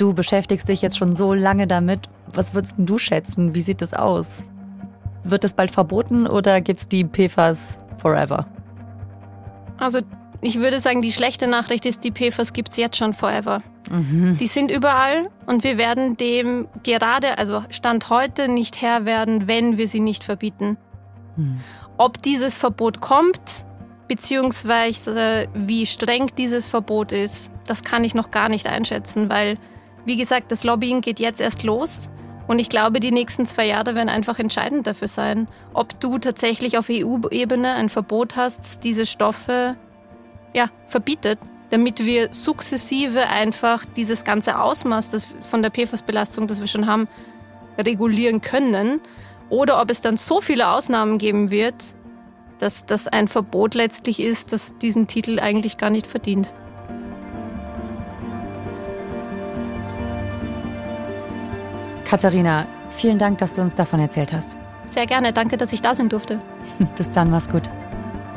Du 0.00 0.14
beschäftigst 0.14 0.66
dich 0.66 0.80
jetzt 0.80 0.96
schon 0.96 1.12
so 1.12 1.34
lange 1.34 1.66
damit. 1.66 2.08
Was 2.32 2.54
würdest 2.54 2.74
du 2.78 2.96
schätzen? 2.96 3.54
Wie 3.54 3.60
sieht 3.60 3.82
das 3.82 3.92
aus? 3.92 4.46
Wird 5.24 5.44
das 5.44 5.52
bald 5.52 5.70
verboten 5.70 6.26
oder 6.26 6.62
gibt 6.62 6.80
es 6.80 6.88
die 6.88 7.04
PFAS 7.04 7.80
forever? 7.98 8.46
Also 9.76 10.00
ich 10.40 10.58
würde 10.58 10.80
sagen, 10.80 11.02
die 11.02 11.12
schlechte 11.12 11.46
Nachricht 11.48 11.84
ist, 11.84 12.02
die 12.02 12.12
PFAS 12.12 12.54
gibt 12.54 12.70
es 12.70 12.78
jetzt 12.78 12.96
schon 12.96 13.12
forever. 13.12 13.62
Mhm. 13.90 14.38
Die 14.38 14.46
sind 14.46 14.70
überall 14.70 15.28
und 15.44 15.64
wir 15.64 15.76
werden 15.76 16.16
dem 16.16 16.66
gerade, 16.82 17.36
also 17.36 17.62
Stand 17.68 18.08
heute, 18.08 18.48
nicht 18.48 18.80
Herr 18.80 19.04
werden, 19.04 19.48
wenn 19.48 19.76
wir 19.76 19.86
sie 19.86 20.00
nicht 20.00 20.24
verbieten. 20.24 20.78
Mhm. 21.36 21.60
Ob 21.98 22.22
dieses 22.22 22.56
Verbot 22.56 23.02
kommt, 23.02 23.66
beziehungsweise 24.08 25.48
wie 25.52 25.84
streng 25.84 26.30
dieses 26.38 26.64
Verbot 26.64 27.12
ist, 27.12 27.50
das 27.66 27.82
kann 27.82 28.02
ich 28.02 28.14
noch 28.14 28.30
gar 28.30 28.48
nicht 28.48 28.66
einschätzen, 28.66 29.28
weil, 29.28 29.58
wie 30.10 30.16
gesagt, 30.16 30.50
das 30.50 30.64
Lobbying 30.64 31.02
geht 31.02 31.20
jetzt 31.20 31.40
erst 31.40 31.62
los. 31.62 32.08
Und 32.48 32.58
ich 32.58 32.68
glaube, 32.68 32.98
die 32.98 33.12
nächsten 33.12 33.46
zwei 33.46 33.68
Jahre 33.68 33.94
werden 33.94 34.08
einfach 34.08 34.40
entscheidend 34.40 34.88
dafür 34.88 35.06
sein, 35.06 35.46
ob 35.72 36.00
du 36.00 36.18
tatsächlich 36.18 36.76
auf 36.76 36.88
EU-Ebene 36.90 37.74
ein 37.74 37.88
Verbot 37.88 38.34
hast, 38.34 38.58
dass 38.58 38.80
diese 38.80 39.06
Stoffe 39.06 39.76
ja, 40.52 40.68
verbietet, 40.88 41.38
damit 41.70 42.04
wir 42.04 42.34
sukzessive 42.34 43.28
einfach 43.28 43.84
dieses 43.84 44.24
ganze 44.24 44.58
Ausmaß 44.58 45.10
das 45.10 45.28
von 45.42 45.62
der 45.62 45.70
PFAS-Belastung, 45.70 46.48
das 46.48 46.58
wir 46.58 46.66
schon 46.66 46.88
haben, 46.88 47.06
regulieren 47.78 48.40
können. 48.40 49.00
Oder 49.48 49.80
ob 49.80 49.92
es 49.92 50.00
dann 50.00 50.16
so 50.16 50.40
viele 50.40 50.70
Ausnahmen 50.70 51.18
geben 51.18 51.50
wird, 51.50 51.76
dass 52.58 52.84
das 52.84 53.06
ein 53.06 53.28
Verbot 53.28 53.76
letztlich 53.76 54.18
ist, 54.18 54.52
das 54.52 54.76
diesen 54.78 55.06
Titel 55.06 55.38
eigentlich 55.38 55.76
gar 55.76 55.90
nicht 55.90 56.08
verdient. 56.08 56.52
Katharina, 62.10 62.66
vielen 62.90 63.20
Dank, 63.20 63.38
dass 63.38 63.54
du 63.54 63.62
uns 63.62 63.76
davon 63.76 64.00
erzählt 64.00 64.32
hast. 64.32 64.58
Sehr 64.88 65.06
gerne, 65.06 65.32
danke, 65.32 65.56
dass 65.56 65.72
ich 65.72 65.80
da 65.80 65.94
sein 65.94 66.08
durfte. 66.08 66.40
Bis 66.98 67.08
dann, 67.12 67.30
mach's 67.30 67.48
gut. 67.48 67.70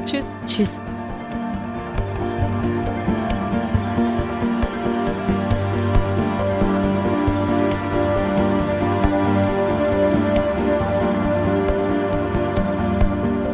Tschüss. 0.06 0.32
Tschüss. 0.46 0.80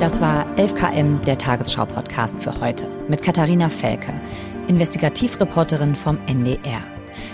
Das 0.02 0.20
war 0.20 0.46
11KM, 0.58 1.24
der 1.24 1.38
Tagesschau-Podcast 1.38 2.36
für 2.42 2.60
heute, 2.60 2.90
mit 3.08 3.22
Katharina 3.22 3.70
Felke, 3.70 4.12
Investigativreporterin 4.68 5.96
vom 5.96 6.18
NDR. 6.28 6.84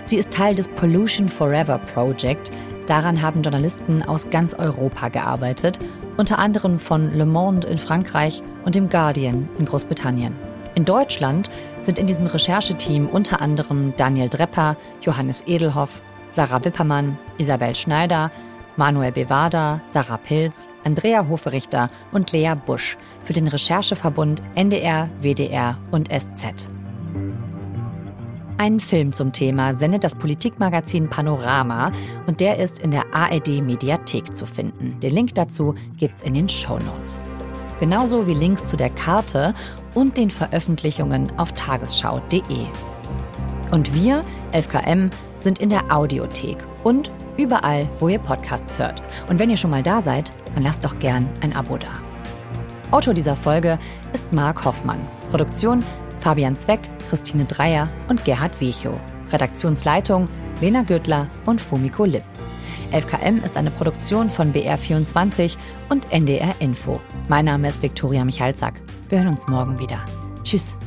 Sie 0.05 0.17
ist 0.17 0.31
Teil 0.31 0.53
des 0.53 0.67
Pollution 0.67 1.27
Forever 1.27 1.79
Project. 1.79 2.51
Daran 2.87 3.21
haben 3.21 3.41
Journalisten 3.41 4.03
aus 4.03 4.29
ganz 4.29 4.53
Europa 4.53 5.09
gearbeitet, 5.09 5.79
unter 6.17 6.37
anderem 6.37 6.77
von 6.77 7.13
Le 7.13 7.25
Monde 7.25 7.67
in 7.67 7.77
Frankreich 7.77 8.43
und 8.63 8.75
dem 8.75 8.89
Guardian 8.89 9.49
in 9.57 9.65
Großbritannien. 9.65 10.35
In 10.75 10.85
Deutschland 10.85 11.49
sind 11.79 11.97
in 11.97 12.05
diesem 12.05 12.27
Rechercheteam 12.27 13.07
unter 13.07 13.41
anderem 13.41 13.93
Daniel 13.97 14.29
Drepper, 14.29 14.75
Johannes 15.01 15.43
Edelhoff, 15.47 16.01
Sarah 16.33 16.63
Wippermann, 16.63 17.17
Isabel 17.37 17.73
Schneider, 17.73 18.29
Manuel 18.75 19.13
Bevada, 19.13 19.81
Sarah 19.89 20.17
Pilz, 20.17 20.67
Andrea 20.83 21.27
Hoferichter 21.27 21.89
und 22.11 22.33
Lea 22.33 22.53
Busch 22.65 22.97
für 23.23 23.33
den 23.33 23.47
Rechercheverbund 23.47 24.41
NDR, 24.53 25.09
WDR 25.21 25.77
und 25.91 26.09
SZ. 26.09 26.69
Einen 28.57 28.79
Film 28.79 29.11
zum 29.11 29.33
Thema 29.33 29.73
sendet 29.73 30.05
das 30.05 30.15
Politikmagazin 30.15 31.09
Panorama 31.09 31.91
und 32.25 32.39
der 32.39 32.57
ist 32.57 32.79
in 32.79 32.89
der 32.89 33.03
ARD 33.13 33.61
Mediathek 33.61 34.33
zu 34.33 34.45
finden. 34.45 34.97
Den 35.01 35.13
Link 35.13 35.35
dazu 35.35 35.75
gibt's 35.97 36.21
in 36.21 36.33
den 36.33 36.47
Show 36.47 36.79
Notes. 36.79 37.19
Genauso 37.81 38.27
wie 38.27 38.33
Links 38.33 38.65
zu 38.65 38.77
der 38.77 38.89
Karte 38.91 39.53
und 39.93 40.15
den 40.15 40.29
Veröffentlichungen 40.29 41.37
auf 41.37 41.51
tagesschau.de. 41.51 42.67
Und 43.71 43.93
wir, 43.93 44.23
11KM, 44.53 45.09
sind 45.39 45.59
in 45.59 45.69
der 45.69 45.91
Audiothek 45.93 46.65
und 46.85 47.11
überall, 47.35 47.85
wo 47.99 48.07
ihr 48.07 48.19
Podcasts 48.19 48.79
hört. 48.79 49.03
Und 49.29 49.37
wenn 49.37 49.49
ihr 49.49 49.57
schon 49.57 49.71
mal 49.71 49.83
da 49.83 50.01
seid, 50.01 50.31
dann 50.53 50.63
lasst 50.63 50.85
doch 50.85 50.97
gern 50.99 51.27
ein 51.41 51.53
Abo 51.53 51.77
da. 51.77 51.87
Autor 52.91 53.13
dieser 53.13 53.35
Folge 53.35 53.77
ist 54.13 54.31
Marc 54.31 54.63
Hoffmann. 54.63 54.99
Produktion 55.29 55.83
Fabian 56.25 56.57
Zweck, 56.57 56.79
Christine 57.07 57.45
Dreier 57.45 57.87
und 58.09 58.25
Gerhard 58.25 58.59
Wechow. 58.59 58.99
Redaktionsleitung 59.31 60.27
Lena 60.59 60.81
Gürtler 60.81 61.27
und 61.45 61.61
Fumiko 61.61 62.03
Lipp. 62.03 62.23
11KM 62.91 63.45
ist 63.45 63.57
eine 63.57 63.69
Produktion 63.69 64.31
von 64.31 64.51
BR24 64.51 65.55
und 65.89 66.11
NDR 66.11 66.55
Info. 66.57 66.99
Mein 67.27 67.45
Name 67.45 67.69
ist 67.69 67.79
Viktoria 67.83 68.25
Michalzack. 68.25 68.81
Wir 69.07 69.19
hören 69.19 69.33
uns 69.33 69.47
morgen 69.47 69.77
wieder. 69.77 70.03
Tschüss. 70.43 70.79